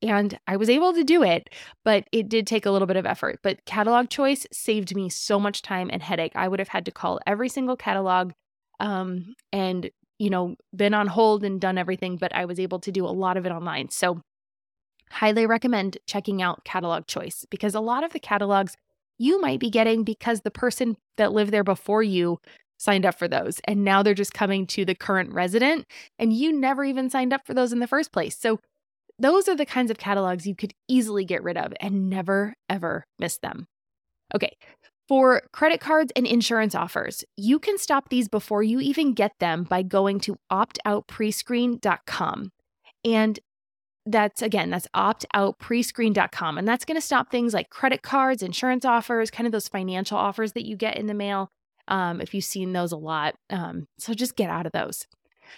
And 0.02 0.40
I 0.48 0.58
was 0.58 0.70
able 0.70 0.94
to 0.94 1.04
do 1.04 1.22
it, 1.22 1.50
but 1.86 2.06
it 2.12 2.28
did 2.28 2.48
take 2.48 2.66
a 2.66 2.72
little 2.72 2.88
bit 2.88 2.98
of 2.98 3.06
effort. 3.06 3.40
But 3.44 3.66
catalog 3.66 4.10
choice 4.10 4.48
saved 4.52 4.96
me 4.96 5.10
so 5.10 5.40
much 5.40 5.62
time 5.62 5.90
and 5.92 6.02
headache. 6.02 6.32
I 6.36 6.48
would 6.48 6.60
have 6.60 6.70
had 6.70 6.86
to 6.86 6.92
call 6.92 7.20
every 7.28 7.50
single 7.50 7.76
catalog 7.76 8.32
um, 8.80 9.36
and, 9.54 9.92
you 10.18 10.32
know, 10.32 10.56
been 10.76 10.96
on 10.96 11.06
hold 11.06 11.44
and 11.44 11.62
done 11.62 11.78
everything, 11.78 12.18
but 12.18 12.34
I 12.34 12.46
was 12.46 12.60
able 12.60 12.80
to 12.80 12.92
do 12.92 13.06
a 13.06 13.10
lot 13.10 13.38
of 13.38 13.46
it 13.46 13.52
online. 13.52 13.90
So, 13.92 14.22
highly 15.12 15.46
recommend 15.46 15.98
checking 16.08 16.42
out 16.42 16.64
catalog 16.64 17.06
choice 17.06 17.46
because 17.50 17.76
a 17.76 17.82
lot 17.82 18.04
of 18.04 18.14
the 18.14 18.20
catalogs 18.20 18.78
you 19.22 19.40
might 19.40 19.60
be 19.60 19.70
getting 19.70 20.04
because 20.04 20.42
the 20.42 20.52
person 20.52 20.98
that 21.18 21.32
lived 21.32 21.52
there 21.52 21.64
before 21.64 22.02
you 22.02 22.40
signed 22.80 23.06
up 23.06 23.20
for 23.20 23.28
those. 23.28 23.62
And 23.66 23.84
now 23.84 24.02
they're 24.02 24.16
just 24.16 24.34
coming 24.34 24.66
to 24.68 24.84
the 24.84 24.96
current 24.96 25.32
resident, 25.32 25.86
and 26.18 26.34
you 26.34 26.52
never 26.52 26.84
even 26.84 27.12
signed 27.12 27.32
up 27.32 27.46
for 27.46 27.54
those 27.54 27.72
in 27.72 27.80
the 27.80 27.88
first 27.88 28.12
place. 28.12 28.38
So, 28.38 28.60
those 29.20 29.48
are 29.48 29.56
the 29.56 29.68
kinds 29.68 29.92
of 29.92 30.00
catalogs 30.00 30.48
you 30.48 30.56
could 30.56 30.74
easily 30.88 31.26
get 31.26 31.44
rid 31.44 31.56
of 31.56 31.74
and 31.80 32.10
never, 32.10 32.56
ever 32.68 33.06
miss 33.20 33.38
them. 33.38 33.68
Okay, 34.34 34.58
for 35.08 35.44
credit 35.54 35.80
cards 35.80 36.12
and 36.16 36.26
insurance 36.26 36.74
offers, 36.74 37.24
you 37.38 37.60
can 37.60 37.78
stop 37.78 38.10
these 38.10 38.28
before 38.28 38.64
you 38.64 38.80
even 38.80 39.14
get 39.14 39.34
them 39.40 39.64
by 39.64 39.84
going 39.84 40.20
to 40.22 40.38
optoutprescreen.com. 40.52 42.52
And 43.06 43.40
that's 44.06 44.42
again, 44.42 44.70
that's 44.70 44.88
optoutprescreen.com. 44.96 46.58
And 46.58 46.68
that's 46.68 46.86
going 46.86 47.00
to 47.00 47.06
stop 47.06 47.30
things 47.30 47.54
like 47.54 47.70
credit 47.70 48.02
cards, 48.02 48.42
insurance 48.42 48.86
offers, 48.86 49.30
kind 49.32 49.46
of 49.46 49.52
those 49.52 49.68
financial 49.68 50.18
offers 50.18 50.54
that 50.54 50.66
you 50.66 50.76
get 50.76 50.98
in 50.98 51.08
the 51.08 51.14
mail. 51.14 51.50
Um, 51.88 52.22
if 52.22 52.34
you've 52.34 52.46
seen 52.46 52.74
those 52.74 52.92
a 52.92 52.98
lot. 52.98 53.36
Um, 53.50 53.88
so 53.98 54.14
just 54.14 54.36
get 54.36 54.50
out 54.50 54.66
of 54.66 54.72
those. 54.72 55.08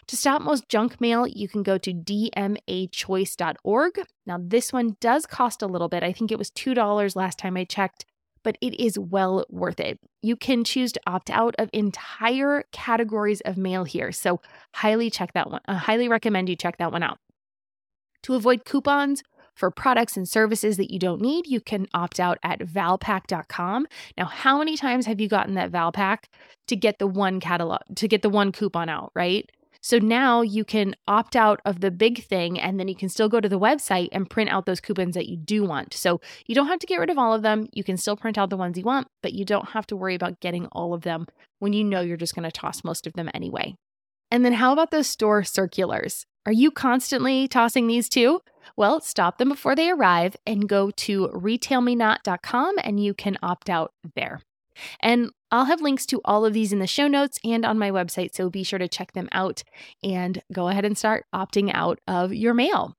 To 0.07 0.17
stop 0.17 0.41
most 0.41 0.67
junk 0.69 0.99
mail, 0.99 1.27
you 1.27 1.47
can 1.47 1.61
go 1.63 1.77
to 1.77 1.93
dmachoice.org. 1.93 3.91
Now, 4.25 4.39
this 4.41 4.73
one 4.73 4.97
does 4.99 5.25
cost 5.25 5.61
a 5.61 5.67
little 5.67 5.89
bit. 5.89 6.01
I 6.01 6.11
think 6.11 6.31
it 6.31 6.39
was 6.39 6.49
$2 6.51 7.15
last 7.15 7.37
time 7.37 7.55
I 7.57 7.65
checked, 7.65 8.05
but 8.43 8.57
it 8.61 8.73
is 8.81 8.97
well 8.97 9.45
worth 9.49 9.79
it. 9.79 9.99
You 10.21 10.35
can 10.35 10.63
choose 10.63 10.91
to 10.93 11.01
opt 11.05 11.29
out 11.29 11.53
of 11.59 11.69
entire 11.73 12.63
categories 12.71 13.41
of 13.41 13.57
mail 13.57 13.83
here. 13.83 14.11
So, 14.11 14.41
highly 14.73 15.09
check 15.09 15.33
that 15.33 15.49
one. 15.51 15.61
I 15.67 15.75
highly 15.75 16.07
recommend 16.07 16.49
you 16.49 16.55
check 16.55 16.77
that 16.77 16.91
one 16.91 17.03
out. 17.03 17.19
To 18.23 18.35
avoid 18.35 18.65
coupons 18.65 19.23
for 19.53 19.69
products 19.69 20.17
and 20.17 20.27
services 20.27 20.77
that 20.77 20.91
you 20.91 20.99
don't 20.99 21.21
need, 21.21 21.47
you 21.47 21.61
can 21.61 21.87
opt 21.93 22.19
out 22.19 22.39
at 22.43 22.59
valpak.com. 22.59 23.87
Now, 24.17 24.25
how 24.25 24.57
many 24.57 24.75
times 24.75 25.05
have 25.05 25.21
you 25.21 25.27
gotten 25.27 25.53
that 25.55 25.71
Valpak 25.71 26.25
to 26.67 26.75
get 26.75 26.99
the 26.99 27.07
one 27.07 27.39
catalog, 27.39 27.81
to 27.95 28.07
get 28.07 28.21
the 28.21 28.29
one 28.29 28.51
coupon 28.51 28.89
out, 28.89 29.11
right? 29.13 29.49
So 29.81 29.99
now 29.99 30.41
you 30.41 30.63
can 30.63 30.95
opt 31.09 31.35
out 31.35 31.59
of 31.65 31.81
the 31.81 31.91
big 31.91 32.23
thing 32.23 32.57
and 32.57 32.79
then 32.79 32.87
you 32.87 32.95
can 32.95 33.09
still 33.09 33.27
go 33.27 33.41
to 33.41 33.49
the 33.49 33.59
website 33.59 34.07
and 34.13 34.29
print 34.29 34.49
out 34.49 34.65
those 34.65 34.79
coupons 34.79 35.13
that 35.15 35.27
you 35.27 35.35
do 35.35 35.65
want. 35.65 35.93
So 35.93 36.21
you 36.47 36.55
don't 36.55 36.67
have 36.67 36.79
to 36.79 36.87
get 36.87 37.01
rid 37.01 37.09
of 37.09 37.17
all 37.17 37.33
of 37.33 37.41
them. 37.41 37.67
You 37.73 37.83
can 37.83 37.97
still 37.97 38.15
print 38.15 38.37
out 38.37 38.49
the 38.49 38.55
ones 38.55 38.77
you 38.77 38.85
want, 38.85 39.07
but 39.21 39.33
you 39.33 39.43
don't 39.43 39.69
have 39.69 39.85
to 39.87 39.97
worry 39.97 40.15
about 40.15 40.39
getting 40.39 40.67
all 40.67 40.93
of 40.93 41.01
them 41.01 41.27
when 41.59 41.73
you 41.73 41.83
know 41.83 41.99
you're 41.99 42.15
just 42.15 42.33
going 42.33 42.49
to 42.49 42.51
toss 42.51 42.85
most 42.85 43.05
of 43.05 43.13
them 43.13 43.29
anyway. 43.33 43.75
And 44.31 44.45
then 44.45 44.53
how 44.53 44.71
about 44.71 44.91
those 44.91 45.07
store 45.07 45.43
circulars? 45.43 46.25
Are 46.45 46.51
you 46.51 46.71
constantly 46.71 47.47
tossing 47.47 47.87
these 47.87 48.09
too? 48.09 48.41
Well, 48.75 49.01
stop 49.01 49.37
them 49.37 49.49
before 49.49 49.75
they 49.75 49.89
arrive 49.89 50.35
and 50.45 50.67
go 50.67 50.91
to 50.91 51.27
retailmenot.com 51.29 52.75
and 52.83 53.03
you 53.03 53.13
can 53.13 53.37
opt 53.41 53.69
out 53.69 53.93
there. 54.15 54.41
And 54.99 55.29
I'll 55.51 55.65
have 55.65 55.81
links 55.81 56.05
to 56.07 56.19
all 56.25 56.45
of 56.45 56.53
these 56.53 56.73
in 56.73 56.79
the 56.79 56.87
show 56.87 57.07
notes 57.07 57.37
and 57.43 57.63
on 57.63 57.77
my 57.77 57.91
website, 57.91 58.33
so 58.33 58.49
be 58.49 58.63
sure 58.63 58.79
to 58.79 58.87
check 58.87 59.13
them 59.13 59.29
out 59.31 59.63
and 60.03 60.41
go 60.51 60.67
ahead 60.67 60.83
and 60.85 60.97
start 60.97 61.25
opting 61.33 61.71
out 61.73 61.99
of 62.07 62.33
your 62.33 62.53
mail. 62.53 62.95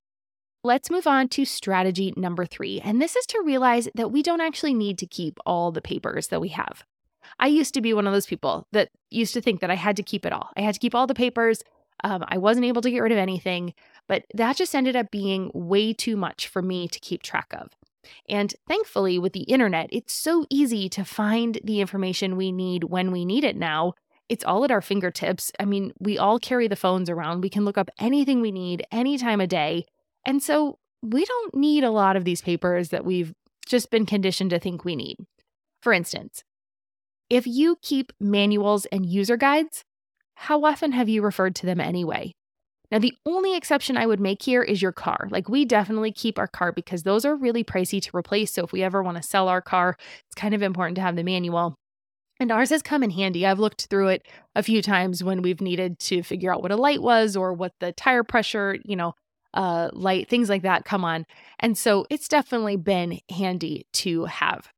let's 0.62 0.90
move 0.90 1.07
on 1.07 1.28
to 1.28 1.44
strategy 1.44 2.14
number 2.16 2.46
three. 2.46 2.80
And 2.80 3.00
this 3.00 3.16
is 3.16 3.26
to 3.26 3.42
realize 3.44 3.88
that 3.94 4.11
we 4.11 4.22
don't 4.22 4.40
actually 4.40 4.72
need 4.72 4.96
to 4.98 5.07
keep 5.07 5.38
all 5.44 5.70
the 5.70 5.83
papers 5.83 6.28
that 6.28 6.40
we 6.40 6.48
have. 6.48 6.85
I 7.38 7.48
used 7.48 7.74
to 7.74 7.83
be 7.83 7.92
one 7.92 8.07
of 8.07 8.12
those 8.12 8.26
people 8.26 8.66
that 8.72 8.88
used 9.11 9.35
to 9.35 9.40
think 9.40 9.61
that 9.61 9.70
I 9.70 9.74
had 9.76 9.96
to 9.96 10.02
keep 10.02 10.24
it 10.24 10.33
all. 10.33 10.50
I 10.57 10.62
had 10.62 10.74
to 10.74 10.80
keep 10.80 10.94
all 10.94 11.07
the 11.07 11.14
papers. 11.14 11.62
Um, 12.02 12.24
I 12.28 12.38
wasn't 12.38 12.66
able 12.66 12.83
to 12.83 12.90
get 12.90 13.00
rid 13.00 13.12
of 13.12 13.18
anything, 13.18 13.74
but 14.09 14.24
that 14.35 14.57
just 14.57 14.74
ended 14.74 14.96
up 14.96 15.11
being 15.11 15.50
way 15.54 15.92
too 15.92 16.16
much 16.16 16.48
for 16.48 16.61
me 16.61 16.88
to 16.88 17.00
keep 17.00 17.22
track 17.22 17.52
of. 17.52 17.70
And 18.28 18.54
thankfully, 18.68 19.18
with 19.18 19.33
the 19.33 19.44
internet, 19.44 19.88
it's 19.90 20.12
so 20.12 20.44
easy 20.50 20.88
to 20.90 21.04
find 21.04 21.59
the 21.64 21.80
information 21.80 22.37
we 22.37 22.52
need 22.52 22.85
when 22.85 23.12
we 23.12 23.24
need 23.24 23.44
it 23.44 23.57
now. 23.57 23.94
It's 24.28 24.44
all 24.44 24.64
at 24.64 24.70
our 24.70 24.83
fingertips. 24.83 25.52
I 25.61 25.64
mean, 25.64 25.92
we 25.98 26.18
all 26.18 26.38
carry 26.38 26.68
the 26.68 26.76
phones 26.76 27.09
around. 27.09 27.42
We 27.42 27.50
can 27.50 27.64
look 27.64 27.78
up 27.78 27.90
anything 27.98 28.40
we 28.40 28.52
need 28.52 28.87
any 28.90 29.18
time 29.18 29.40
of 29.40 29.48
day. 29.48 29.87
And 30.26 30.42
so 30.42 30.78
we 31.02 31.24
don't 31.24 31.54
need 31.54 31.85
a 31.85 31.90
lot 31.90 32.16
of 32.16 32.24
these 32.24 32.40
papers 32.40 32.88
that 32.88 33.04
we've 33.04 33.35
just 33.66 33.90
been 33.90 34.07
conditioned 34.07 34.50
to 34.50 34.59
think 34.59 34.85
we 34.85 34.96
need. 34.96 35.18
For 35.80 35.92
instance, 35.92 36.44
if 37.28 37.46
you 37.46 37.76
keep 37.83 38.12
manuals 38.18 38.87
and 38.87 39.04
user 39.04 39.37
guides, 39.37 39.85
how 40.35 40.64
often 40.64 40.92
have 40.92 41.09
you 41.09 41.23
referred 41.23 41.55
to 41.57 41.66
them 41.66 41.81
anyway? 41.81 42.33
Now, 42.90 42.99
the 42.99 43.14
only 43.27 43.57
exception 43.57 43.97
I 43.97 44.07
would 44.07 44.20
make 44.20 44.42
here 44.42 44.62
is 44.62 44.83
your 44.83 44.92
car. 44.92 45.27
Like, 45.31 45.49
we 45.49 45.64
definitely 45.64 46.12
keep 46.12 46.38
our 46.38 46.47
car 46.47 46.70
because 46.70 47.03
those 47.03 47.25
are 47.25 47.35
really 47.35 47.64
pricey 47.64 48.01
to 48.03 48.16
replace. 48.16 48.53
So, 48.53 48.62
if 48.62 48.73
we 48.73 48.83
ever 48.83 49.03
want 49.03 49.16
to 49.16 49.23
sell 49.23 49.49
our 49.49 49.62
car, 49.62 49.97
it's 49.99 50.35
kind 50.37 50.55
of 50.55 50.62
important 50.62 50.97
to 50.97 51.03
have 51.03 51.16
the 51.16 51.25
manual. 51.25 51.75
And 52.40 52.53
ours 52.53 52.70
has 52.70 52.83
come 52.83 53.03
in 53.03 53.11
handy. 53.11 53.47
I've 53.47 53.61
looked 53.61 53.87
through 53.87 54.09
it 54.09 54.27
a 54.55 54.62
few 54.62 54.83
times 54.83 55.23
when 55.23 55.42
we've 55.42 55.61
needed 55.61 55.99
to 56.01 56.23
figure 56.23 56.53
out 56.53 56.62
what 56.62 56.73
a 56.73 56.77
light 56.77 57.01
was 57.01 57.37
or 57.37 57.53
what 57.53 57.73
the 57.81 57.92
tire 57.92 58.25
pressure, 58.25 58.77
you 58.85 58.97
know, 58.97 59.14
uh, 59.55 59.88
light, 59.92 60.29
things 60.29 60.49
like 60.49 60.62
that 60.62 60.85
come 60.85 61.05
on. 61.05 61.27
And 61.61 61.79
so 61.79 62.07
it's 62.11 62.29
definitely 62.29 62.77
been 62.77 63.20
handy 63.31 63.87
to 63.94 64.25
have. 64.25 64.68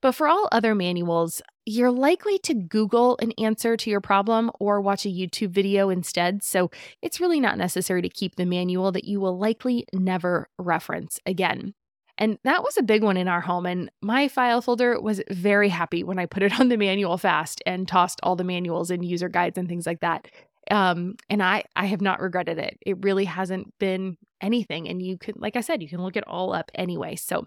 But 0.00 0.12
for 0.12 0.28
all 0.28 0.48
other 0.52 0.74
manuals, 0.74 1.42
you're 1.66 1.90
likely 1.90 2.38
to 2.38 2.54
Google 2.54 3.18
an 3.20 3.32
answer 3.32 3.76
to 3.76 3.90
your 3.90 4.00
problem 4.00 4.52
or 4.60 4.80
watch 4.80 5.04
a 5.04 5.10
YouTube 5.10 5.50
video 5.50 5.88
instead. 5.88 6.44
So 6.44 6.70
it's 7.02 7.20
really 7.20 7.40
not 7.40 7.58
necessary 7.58 8.00
to 8.02 8.08
keep 8.08 8.36
the 8.36 8.46
manual 8.46 8.92
that 8.92 9.04
you 9.04 9.20
will 9.20 9.36
likely 9.36 9.84
never 9.92 10.48
reference 10.58 11.18
again. 11.26 11.74
And 12.18 12.38
that 12.44 12.62
was 12.62 12.78
a 12.78 12.82
big 12.82 13.02
one 13.02 13.16
in 13.16 13.28
our 13.28 13.40
home. 13.40 13.66
And 13.66 13.90
my 14.00 14.28
file 14.28 14.62
folder 14.62 14.98
was 15.00 15.20
very 15.28 15.68
happy 15.68 16.02
when 16.04 16.18
I 16.20 16.26
put 16.26 16.44
it 16.44 16.58
on 16.60 16.68
the 16.68 16.76
manual 16.76 17.18
fast 17.18 17.62
and 17.66 17.86
tossed 17.86 18.20
all 18.22 18.36
the 18.36 18.44
manuals 18.44 18.90
and 18.90 19.04
user 19.04 19.28
guides 19.28 19.58
and 19.58 19.68
things 19.68 19.86
like 19.86 20.00
that. 20.00 20.28
Um, 20.70 21.16
and 21.28 21.42
I, 21.42 21.64
I 21.74 21.86
have 21.86 22.00
not 22.00 22.20
regretted 22.20 22.58
it. 22.58 22.78
It 22.84 23.04
really 23.04 23.24
hasn't 23.24 23.76
been 23.78 24.16
anything. 24.40 24.88
And 24.88 25.02
you 25.02 25.18
can, 25.18 25.34
like 25.36 25.56
I 25.56 25.60
said, 25.60 25.82
you 25.82 25.88
can 25.88 26.02
look 26.02 26.16
it 26.16 26.26
all 26.26 26.52
up 26.52 26.70
anyway. 26.74 27.16
So 27.16 27.44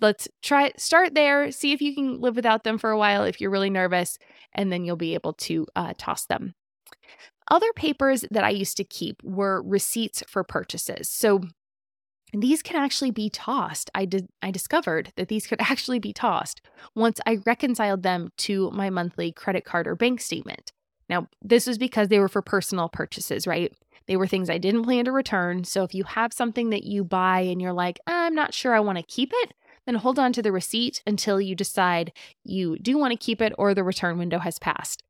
let's 0.00 0.28
try 0.42 0.72
start 0.76 1.14
there 1.14 1.50
see 1.50 1.72
if 1.72 1.80
you 1.80 1.94
can 1.94 2.20
live 2.20 2.36
without 2.36 2.64
them 2.64 2.78
for 2.78 2.90
a 2.90 2.98
while 2.98 3.24
if 3.24 3.40
you're 3.40 3.50
really 3.50 3.70
nervous 3.70 4.18
and 4.52 4.72
then 4.72 4.84
you'll 4.84 4.96
be 4.96 5.14
able 5.14 5.32
to 5.32 5.66
uh, 5.76 5.92
toss 5.96 6.26
them. 6.26 6.54
Other 7.50 7.72
papers 7.74 8.24
that 8.30 8.44
i 8.44 8.50
used 8.50 8.76
to 8.76 8.84
keep 8.84 9.22
were 9.22 9.62
receipts 9.62 10.22
for 10.28 10.44
purchases. 10.44 11.08
So 11.08 11.42
these 12.32 12.62
can 12.62 12.76
actually 12.76 13.10
be 13.10 13.28
tossed. 13.28 13.90
I 13.94 14.04
did 14.04 14.28
i 14.42 14.50
discovered 14.50 15.12
that 15.16 15.28
these 15.28 15.46
could 15.46 15.60
actually 15.62 15.98
be 15.98 16.12
tossed 16.12 16.60
once 16.94 17.20
i 17.26 17.38
reconciled 17.46 18.02
them 18.02 18.30
to 18.38 18.70
my 18.70 18.90
monthly 18.90 19.32
credit 19.32 19.64
card 19.64 19.86
or 19.86 19.96
bank 19.96 20.20
statement. 20.20 20.72
Now 21.08 21.28
this 21.42 21.66
was 21.66 21.78
because 21.78 22.08
they 22.08 22.18
were 22.18 22.28
for 22.28 22.42
personal 22.42 22.88
purchases 22.88 23.46
right? 23.46 23.72
They 24.06 24.16
were 24.16 24.26
things 24.26 24.50
I 24.50 24.58
didn't 24.58 24.84
plan 24.84 25.04
to 25.04 25.12
return. 25.12 25.62
So 25.62 25.84
if 25.84 25.94
you 25.94 26.02
have 26.02 26.32
something 26.32 26.70
that 26.70 26.82
you 26.82 27.04
buy 27.04 27.40
and 27.42 27.62
you're 27.62 27.72
like, 27.72 28.00
I'm 28.08 28.34
not 28.34 28.54
sure 28.54 28.74
I 28.74 28.80
want 28.80 28.98
to 28.98 29.04
keep 29.04 29.30
it, 29.32 29.54
then 29.86 29.96
hold 29.96 30.18
on 30.18 30.32
to 30.32 30.42
the 30.42 30.52
receipt 30.52 31.02
until 31.06 31.40
you 31.40 31.54
decide 31.54 32.12
you 32.44 32.78
do 32.78 32.98
want 32.98 33.12
to 33.12 33.18
keep 33.18 33.40
it 33.40 33.52
or 33.58 33.74
the 33.74 33.84
return 33.84 34.18
window 34.18 34.38
has 34.38 34.58
passed. 34.58 35.02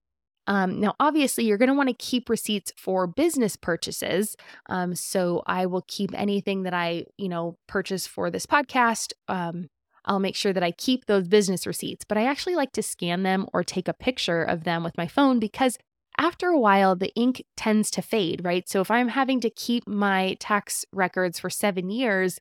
Um, 0.47 0.81
now, 0.81 0.95
obviously, 0.99 1.45
you're 1.45 1.59
going 1.59 1.69
to 1.69 1.75
want 1.75 1.91
to 1.91 1.95
keep 1.95 2.29
receipts 2.29 2.73
for 2.77 3.07
business 3.07 3.57
purchases. 3.57 4.37
Um, 4.69 4.95
so 4.95 5.43
I 5.47 5.67
will 5.67 5.85
keep 5.87 6.11
anything 6.15 6.65
that 6.65 6.75
I, 6.75 7.05
you 7.19 7.29
know, 7.29 7.57
purchase 7.69 8.07
for 8.07 8.31
this 8.31 8.47
podcast. 8.47 9.13
Um, 9.29 9.69
I'll 10.07 10.19
make 10.19 10.35
sure 10.35 10.53
that 10.53 10.63
I 10.63 10.73
keep 10.73 11.07
those 11.07 11.29
business 11.29 11.67
receipts, 11.67 12.05
but 12.05 12.19
I 12.19 12.25
actually 12.25 12.57
like 12.57 12.73
to 12.73 12.83
scan 12.83 13.23
them 13.23 13.47
or 13.53 13.63
take 13.63 13.87
a 13.87 13.95
picture 13.95 14.43
of 14.43 14.65
them 14.65 14.83
with 14.83 14.97
my 14.97 15.07
phone 15.07 15.39
because 15.39 15.77
after 16.19 16.49
a 16.49 16.59
while, 16.59 16.97
the 16.97 17.15
ink 17.15 17.45
tends 17.57 17.91
to 17.93 18.03
fade, 18.03 18.45
right? 18.45 18.69
So 18.69 18.81
if 18.81 18.91
I'm 18.91 19.09
having 19.09 19.41
to 19.41 19.51
keep 19.51 19.87
my 19.87 20.37
tax 20.41 20.85
records 20.93 21.39
for 21.39 21.49
seven 21.49 21.91
years, 21.91 22.39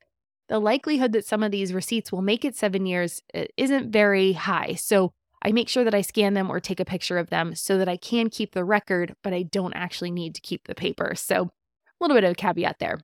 the 0.50 0.60
likelihood 0.60 1.14
that 1.14 1.26
some 1.26 1.44
of 1.44 1.52
these 1.52 1.74
receipts 1.74 2.12
will 2.12 2.22
make 2.22 2.44
it 2.44 2.56
seven 2.56 2.86
years 2.86 3.22
uh, 3.34 3.46
isn't 3.56 3.92
very 3.92 4.34
high. 4.34 4.74
So 4.74 5.14
I 5.42 5.52
make 5.52 5.70
sure 5.70 5.84
that 5.84 5.96
I 5.96 6.02
scan 6.02 6.34
them 6.34 6.52
or 6.52 6.60
take 6.60 6.80
a 6.80 6.86
picture 6.86 7.18
of 7.18 7.30
them 7.30 7.56
so 7.56 7.78
that 7.78 7.88
I 7.88 7.96
can 7.96 8.30
keep 8.30 8.54
the 8.54 8.66
record, 8.66 9.16
but 9.24 9.34
I 9.34 9.44
don't 9.44 9.74
actually 9.74 10.12
need 10.12 10.36
to 10.36 10.42
keep 10.42 10.68
the 10.68 10.76
paper. 10.76 11.14
So 11.16 11.44
a 11.44 11.50
little 12.02 12.18
bit 12.18 12.26
of 12.26 12.32
a 12.32 12.36
caveat 12.36 12.80
there. 12.80 13.00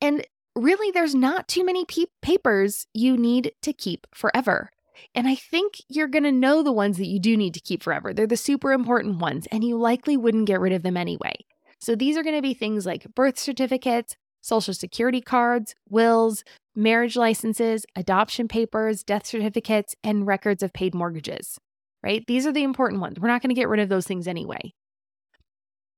And 0.00 0.24
really, 0.54 0.90
there's 0.92 1.14
not 1.14 1.48
too 1.48 1.64
many 1.64 1.84
pe- 1.84 2.04
papers 2.22 2.86
you 2.94 3.16
need 3.16 3.52
to 3.62 3.72
keep 3.72 4.06
forever. 4.14 4.70
And 5.14 5.28
I 5.28 5.36
think 5.36 5.74
you're 5.88 6.08
going 6.08 6.24
to 6.24 6.32
know 6.32 6.62
the 6.62 6.72
ones 6.72 6.96
that 6.98 7.06
you 7.06 7.20
do 7.20 7.36
need 7.36 7.54
to 7.54 7.60
keep 7.60 7.82
forever. 7.82 8.12
They're 8.12 8.26
the 8.26 8.36
super 8.36 8.72
important 8.72 9.18
ones, 9.18 9.46
and 9.52 9.62
you 9.62 9.78
likely 9.78 10.16
wouldn't 10.16 10.46
get 10.46 10.60
rid 10.60 10.72
of 10.72 10.82
them 10.82 10.96
anyway. 10.96 11.34
So 11.78 11.94
these 11.94 12.16
are 12.16 12.24
going 12.24 12.34
to 12.34 12.42
be 12.42 12.54
things 12.54 12.84
like 12.84 13.14
birth 13.14 13.38
certificates, 13.38 14.16
social 14.48 14.74
security 14.74 15.20
cards, 15.20 15.74
wills, 15.88 16.42
marriage 16.74 17.16
licenses, 17.16 17.84
adoption 17.94 18.48
papers, 18.48 19.02
death 19.02 19.26
certificates, 19.26 19.94
and 20.02 20.26
records 20.26 20.62
of 20.62 20.72
paid 20.72 20.94
mortgages, 20.94 21.58
right? 22.02 22.24
These 22.26 22.46
are 22.46 22.52
the 22.52 22.62
important 22.62 23.00
ones. 23.00 23.20
We're 23.20 23.28
not 23.28 23.42
going 23.42 23.50
to 23.50 23.60
get 23.60 23.68
rid 23.68 23.80
of 23.80 23.88
those 23.88 24.06
things 24.06 24.26
anyway. 24.26 24.72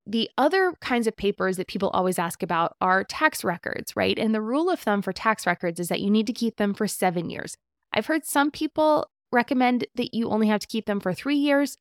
The 0.06 0.28
other 0.36 0.72
kinds 0.80 1.06
of 1.06 1.16
papers 1.16 1.56
that 1.56 1.68
people 1.68 1.90
always 1.90 2.18
ask 2.18 2.42
about 2.42 2.74
are 2.80 3.04
tax 3.04 3.44
records, 3.44 3.94
right? 3.94 4.18
And 4.18 4.34
the 4.34 4.40
rule 4.40 4.70
of 4.70 4.80
thumb 4.80 5.02
for 5.02 5.12
tax 5.12 5.46
records 5.46 5.78
is 5.78 5.88
that 5.88 6.00
you 6.00 6.10
need 6.10 6.26
to 6.26 6.32
keep 6.32 6.56
them 6.56 6.74
for 6.74 6.88
seven 6.88 7.30
years. 7.30 7.56
I've 7.92 8.06
heard 8.06 8.24
some 8.24 8.50
people 8.50 9.08
recommend 9.30 9.86
that 9.94 10.14
you 10.14 10.30
only 10.30 10.48
have 10.48 10.60
to 10.60 10.66
keep 10.66 10.86
them 10.86 11.00
for 11.00 11.12
three 11.12 11.36
years. 11.36 11.76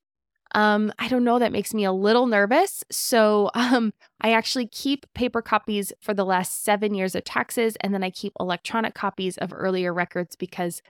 Um, 0.56 0.92
I 0.98 1.08
don't 1.08 1.24
know, 1.24 1.40
that 1.40 1.52
makes 1.52 1.74
me 1.74 1.84
a 1.84 1.92
little 1.92 2.26
nervous. 2.26 2.84
So 2.92 3.52
um, 3.56 3.94
I 4.22 4.34
actually 4.34 4.68
keep 4.68 5.06
paper 5.14 5.42
copies 5.42 5.94
for 6.02 6.14
the 6.14 6.26
last 6.26 6.64
seven 6.64 6.94
years 6.94 7.16
of 7.16 7.24
taxes, 7.24 7.76
and 7.82 7.94
then 7.94 8.04
I 8.04 8.10
keep 8.10 8.34
electronic 8.40 8.94
copies 8.94 9.38
of 9.38 9.54
earlier 9.54 9.94
records 9.94 10.36
because 10.36 10.82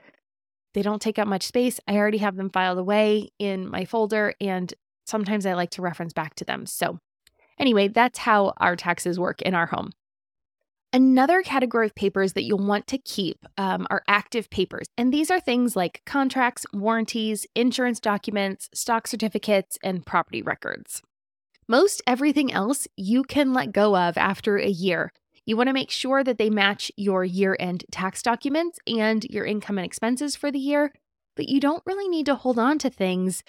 they 0.74 0.82
don't 0.82 1.02
take 1.02 1.18
up 1.18 1.28
much 1.28 1.42
space. 1.42 1.80
I 1.88 1.96
already 1.96 2.18
have 2.18 2.36
them 2.36 2.50
filed 2.50 2.78
away 2.78 3.30
in 3.38 3.68
my 3.68 3.84
folder, 3.84 4.34
and 4.40 4.72
sometimes 5.06 5.46
I 5.46 5.54
like 5.54 5.70
to 5.70 5.82
reference 5.82 6.12
back 6.12 6.34
to 6.36 6.44
them. 6.44 6.66
So, 6.66 6.98
anyway, 7.58 7.88
that's 7.88 8.20
how 8.20 8.54
our 8.58 8.76
taxes 8.76 9.18
work 9.18 9.42
in 9.42 9.54
our 9.54 9.66
home. 9.66 9.90
Another 10.92 11.42
category 11.42 11.86
of 11.86 11.94
papers 11.94 12.32
that 12.32 12.42
you'll 12.42 12.66
want 12.66 12.88
to 12.88 12.98
keep 12.98 13.46
um, 13.56 13.86
are 13.90 14.02
active 14.08 14.50
papers. 14.50 14.88
And 14.98 15.14
these 15.14 15.30
are 15.30 15.38
things 15.38 15.76
like 15.76 16.02
contracts, 16.04 16.66
warranties, 16.72 17.46
insurance 17.54 18.00
documents, 18.00 18.68
stock 18.74 19.06
certificates, 19.06 19.78
and 19.84 20.04
property 20.04 20.42
records. 20.42 21.00
Most 21.68 22.02
everything 22.08 22.52
else 22.52 22.88
you 22.96 23.22
can 23.22 23.52
let 23.52 23.70
go 23.70 23.96
of 23.96 24.18
after 24.18 24.56
a 24.56 24.68
year. 24.68 25.12
You 25.46 25.56
want 25.56 25.68
to 25.68 25.72
make 25.72 25.92
sure 25.92 26.24
that 26.24 26.38
they 26.38 26.50
match 26.50 26.90
your 26.96 27.24
year 27.24 27.56
end 27.60 27.84
tax 27.92 28.20
documents 28.20 28.80
and 28.88 29.24
your 29.24 29.44
income 29.44 29.78
and 29.78 29.84
expenses 29.84 30.34
for 30.34 30.50
the 30.50 30.58
year, 30.58 30.92
but 31.36 31.48
you 31.48 31.60
don't 31.60 31.84
really 31.86 32.08
need 32.08 32.26
to 32.26 32.34
hold 32.34 32.58
on 32.58 32.78
to 32.78 32.90
things 32.90 33.44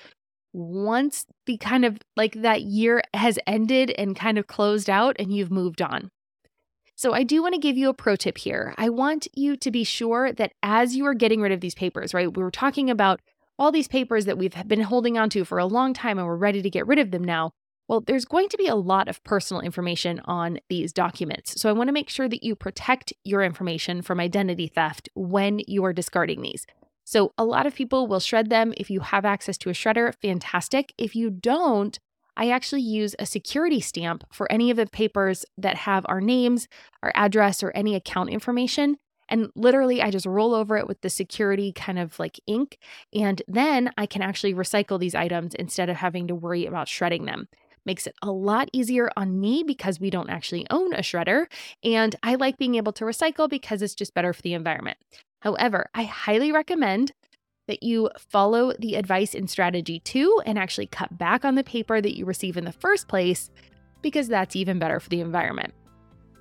once 0.54 1.26
the 1.48 1.58
kind 1.58 1.86
of 1.86 1.98
like 2.16 2.34
that 2.34 2.62
year 2.62 3.02
has 3.16 3.40
ended 3.48 3.90
and 3.98 4.16
kind 4.16 4.38
of 4.38 4.46
closed 4.46 4.92
out 4.92 5.16
and 5.18 5.34
you've 5.34 5.52
moved 5.52 5.82
on. 5.82 6.12
So, 7.02 7.16
I 7.16 7.24
do 7.24 7.42
want 7.42 7.56
to 7.56 7.60
give 7.60 7.80
you 7.80 7.90
a 7.90 7.96
pro 7.96 8.16
tip 8.16 8.38
here. 8.38 8.76
I 8.78 8.90
want 8.90 9.28
you 9.34 9.58
to 9.58 9.72
be 9.72 9.84
sure 9.84 10.32
that 10.34 10.54
as 10.62 10.96
you 10.96 11.08
are 11.08 11.16
getting 11.16 11.42
rid 11.42 11.52
of 11.52 11.60
these 11.60 11.74
papers, 11.74 12.14
right? 12.14 12.32
We 12.32 12.44
were 12.44 12.52
talking 12.52 12.92
about 12.92 13.22
all 13.58 13.72
these 13.72 13.88
papers 13.88 14.26
that 14.26 14.38
we've 14.38 14.54
been 14.68 14.82
holding 14.82 15.18
onto 15.18 15.44
for 15.44 15.58
a 15.58 15.66
long 15.66 15.96
time 15.96 16.20
and 16.20 16.28
we're 16.28 16.36
ready 16.36 16.62
to 16.62 16.70
get 16.70 16.86
rid 16.86 17.00
of 17.00 17.10
them 17.10 17.24
now. 17.24 17.54
Well, 17.88 18.02
there's 18.02 18.26
going 18.26 18.50
to 18.50 18.58
be 18.58 18.68
a 18.68 18.76
lot 18.76 19.08
of 19.08 19.24
personal 19.24 19.62
information 19.62 20.22
on 20.26 20.60
these 20.70 20.94
documents. 20.94 21.60
So, 21.60 21.70
I 21.70 21.74
want 21.74 21.88
to 21.88 21.92
make 21.92 22.08
sure 22.08 22.30
that 22.30 22.44
you 22.44 22.56
protect 22.56 23.14
your 23.24 23.42
information 23.42 24.04
from 24.04 24.20
identity 24.20 24.68
theft 24.68 25.10
when 25.16 25.60
you 25.68 25.84
are 25.84 25.94
discarding 25.94 26.44
these. 26.44 26.68
So, 27.04 27.34
a 27.36 27.46
lot 27.46 27.66
of 27.66 27.74
people 27.74 28.06
will 28.06 28.20
shred 28.20 28.52
them. 28.52 28.76
If 28.78 28.92
you 28.92 29.00
have 29.00 29.26
access 29.26 29.58
to 29.58 29.72
a 29.72 29.74
shredder, 29.74 30.14
fantastic. 30.22 30.94
If 31.00 31.16
you 31.16 31.32
don't, 31.32 31.98
I 32.38 32.50
actually 32.50 32.82
use 32.82 33.16
a 33.20 33.26
security 33.26 33.82
stamp 33.82 34.24
for 34.32 34.52
any 34.52 34.72
of 34.72 34.78
the 34.78 34.86
papers 34.88 35.46
that 35.58 35.76
have 35.78 36.06
our 36.08 36.22
names, 36.22 36.68
our 37.04 37.12
address, 37.16 37.62
or 37.62 37.72
any 37.72 37.96
account 37.96 38.30
information. 38.30 38.98
And 39.30 39.50
literally, 39.56 40.02
I 40.02 40.12
just 40.12 40.26
roll 40.26 40.54
over 40.54 40.76
it 40.78 40.88
with 40.88 41.02
the 41.02 41.10
security 41.10 41.72
kind 41.72 41.98
of 42.00 42.20
like 42.20 42.40
ink. 42.48 42.78
And 43.14 43.42
then 43.48 43.92
I 43.98 44.06
can 44.06 44.22
actually 44.22 44.54
recycle 44.54 45.00
these 45.00 45.16
items 45.16 45.54
instead 45.56 45.90
of 45.90 45.98
having 45.98 46.28
to 46.28 46.36
worry 46.36 46.66
about 46.66 46.88
shredding 46.90 47.26
them. 47.26 47.48
makes 47.86 48.08
it 48.08 48.16
a 48.22 48.32
lot 48.32 48.70
easier 48.74 49.10
on 49.16 49.40
me 49.40 49.64
because 49.64 50.00
we 50.00 50.10
don't 50.10 50.30
actually 50.30 50.68
own 50.70 50.94
a 50.94 51.00
shredder. 51.00 51.46
And 51.84 52.16
I 52.24 52.36
like 52.36 52.58
being 52.58 52.76
able 52.76 52.94
to 52.94 53.06
recycle 53.06 53.50
because 53.50 53.82
it's 53.82 53.96
just 53.96 54.14
better 54.14 54.34
for 54.34 54.42
the 54.42 54.54
environment. 54.54 54.98
However, 55.40 55.90
I 55.94 56.04
highly 56.04 56.52
recommend 56.52 57.12
that 57.72 57.82
you 57.82 58.10
follow 58.18 58.74
the 58.80 58.96
advice 58.96 59.34
in 59.34 59.48
strategy 59.48 60.02
two 60.02 60.42
and 60.46 60.60
actually 60.60 60.88
cut 60.88 61.18
back 61.18 61.46
on 61.46 61.56
the 61.56 61.64
paper 61.64 62.02
that 62.02 62.18
you 62.18 62.26
receive 62.26 62.58
in 62.58 62.66
the 62.66 62.72
first 62.74 63.08
place 63.08 63.50
because 64.02 64.28
that's 64.28 64.58
even 64.58 64.78
better 64.78 65.00
for 65.00 65.08
the 65.08 65.22
environment. 65.22 65.74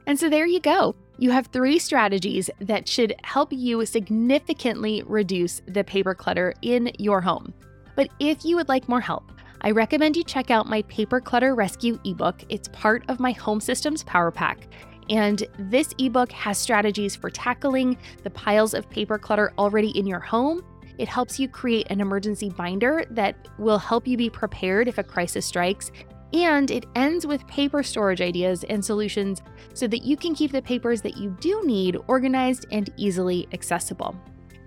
And 0.09 0.19
so 0.19 0.29
there 0.29 0.45
you 0.47 0.59
go. 0.59 0.97
You 1.19 1.31
have 1.31 1.47
three 1.47 1.79
strategies 1.79 2.51
that 2.59 2.89
should 2.89 3.15
help 3.23 3.53
you 3.53 3.87
significantly 3.87 5.05
reduce 5.07 5.63
the 5.67 5.85
paper 5.85 6.17
clutter 6.17 6.53
in 6.63 6.91
your 6.99 7.21
home. 7.21 7.55
But 7.95 8.09
if 8.19 8.45
you 8.45 8.57
would 8.57 8.69
like 8.69 8.89
more 8.89 9.01
help, 9.01 9.31
I 9.61 9.71
recommend 9.71 10.17
you 10.17 10.25
check 10.25 10.51
out 10.51 10.67
my 10.67 10.83
Paper 10.83 11.21
Clutter 11.21 11.55
Rescue 11.55 12.01
ebook. 12.05 12.43
It's 12.49 12.67
part 12.69 13.05
of 13.09 13.21
my 13.21 13.31
Home 13.33 13.61
Systems 13.61 14.03
Power 14.03 14.33
Pack. 14.33 14.67
And 15.11 15.45
this 15.59 15.95
ebook 15.99 16.33
has 16.33 16.59
strategies 16.59 17.15
for 17.15 17.31
tackling 17.31 17.97
the 18.25 18.31
piles 18.31 18.75
of 18.75 18.91
paper 18.91 19.19
clutter 19.19 19.53
already 19.59 19.91
in 19.91 20.09
your 20.09 20.21
home. 20.21 20.65
It 21.01 21.09
helps 21.09 21.41
you 21.41 21.49
create 21.49 21.87
an 21.89 22.03
emergency 22.03 22.51
binder 22.51 23.07
that 23.13 23.49
will 23.57 23.79
help 23.79 24.07
you 24.07 24.19
be 24.19 24.29
prepared 24.29 24.87
if 24.87 24.99
a 24.99 25.03
crisis 25.03 25.47
strikes. 25.47 25.91
And 26.35 26.71
it 26.71 26.85
ends 26.95 27.27
with 27.27 27.47
paper 27.47 27.83
storage 27.83 28.21
ideas 28.21 28.65
and 28.65 28.85
solutions 28.85 29.41
so 29.73 29.87
that 29.87 30.05
you 30.05 30.15
can 30.15 30.35
keep 30.35 30.53
the 30.53 30.61
papers 30.61 31.01
that 31.01 31.17
you 31.17 31.35
do 31.41 31.63
need 31.65 31.97
organized 32.07 32.67
and 32.71 32.93
easily 32.99 33.49
accessible. 33.55 34.15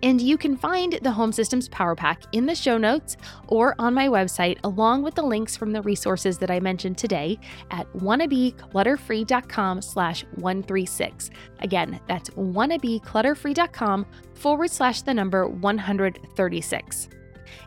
And 0.03 0.21
you 0.21 0.37
can 0.37 0.57
find 0.57 0.99
the 1.01 1.11
Home 1.11 1.31
Systems 1.31 1.69
Power 1.69 1.95
Pack 1.95 2.23
in 2.33 2.45
the 2.45 2.53
show 2.53 2.77
notes 2.77 3.15
or 3.47 3.73
on 3.79 3.93
my 3.93 4.09
website, 4.09 4.59
along 4.65 5.01
with 5.01 5.15
the 5.15 5.23
links 5.23 5.55
from 5.55 5.71
the 5.71 5.81
resources 5.81 6.37
that 6.39 6.51
I 6.51 6.59
mentioned 6.59 6.97
today 6.97 7.39
at 7.71 7.91
wannabeclutterfree.com 7.93 9.81
slash 9.81 10.25
136. 10.35 11.31
Again, 11.59 11.99
that's 12.07 12.29
wannabeclutterfree.com 12.31 14.05
forward 14.33 14.71
slash 14.71 15.01
the 15.03 15.13
number 15.13 15.47
136. 15.47 17.09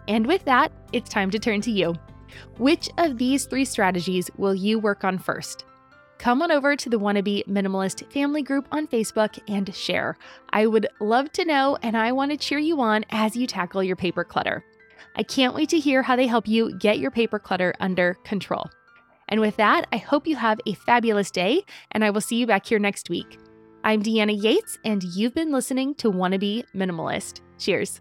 And 0.08 0.26
with 0.26 0.44
that, 0.44 0.72
it's 0.92 1.08
time 1.08 1.30
to 1.30 1.38
turn 1.38 1.62
to 1.62 1.70
you. 1.70 1.94
Which 2.58 2.90
of 2.98 3.18
these 3.18 3.46
three 3.46 3.64
strategies 3.64 4.30
will 4.36 4.54
you 4.54 4.78
work 4.78 5.04
on 5.04 5.18
first? 5.18 5.65
Come 6.18 6.42
on 6.42 6.50
over 6.50 6.76
to 6.76 6.88
the 6.88 6.98
Wannabe 6.98 7.46
Minimalist 7.46 8.10
family 8.12 8.42
group 8.42 8.66
on 8.72 8.86
Facebook 8.86 9.38
and 9.48 9.74
share. 9.74 10.16
I 10.50 10.66
would 10.66 10.86
love 11.00 11.30
to 11.32 11.44
know, 11.44 11.76
and 11.82 11.96
I 11.96 12.12
want 12.12 12.30
to 12.30 12.36
cheer 12.36 12.58
you 12.58 12.80
on 12.80 13.04
as 13.10 13.36
you 13.36 13.46
tackle 13.46 13.82
your 13.82 13.96
paper 13.96 14.24
clutter. 14.24 14.64
I 15.16 15.22
can't 15.22 15.54
wait 15.54 15.68
to 15.70 15.78
hear 15.78 16.02
how 16.02 16.16
they 16.16 16.26
help 16.26 16.46
you 16.46 16.74
get 16.76 16.98
your 16.98 17.10
paper 17.10 17.38
clutter 17.38 17.74
under 17.80 18.14
control. 18.24 18.70
And 19.28 19.40
with 19.40 19.56
that, 19.56 19.86
I 19.92 19.96
hope 19.96 20.26
you 20.26 20.36
have 20.36 20.60
a 20.66 20.74
fabulous 20.74 21.30
day, 21.30 21.62
and 21.92 22.04
I 22.04 22.10
will 22.10 22.20
see 22.20 22.36
you 22.36 22.46
back 22.46 22.66
here 22.66 22.78
next 22.78 23.10
week. 23.10 23.38
I'm 23.82 24.02
Deanna 24.02 24.40
Yates, 24.40 24.78
and 24.84 25.02
you've 25.02 25.34
been 25.34 25.52
listening 25.52 25.94
to 25.96 26.10
Wannabe 26.10 26.64
Minimalist. 26.74 27.40
Cheers. 27.58 28.00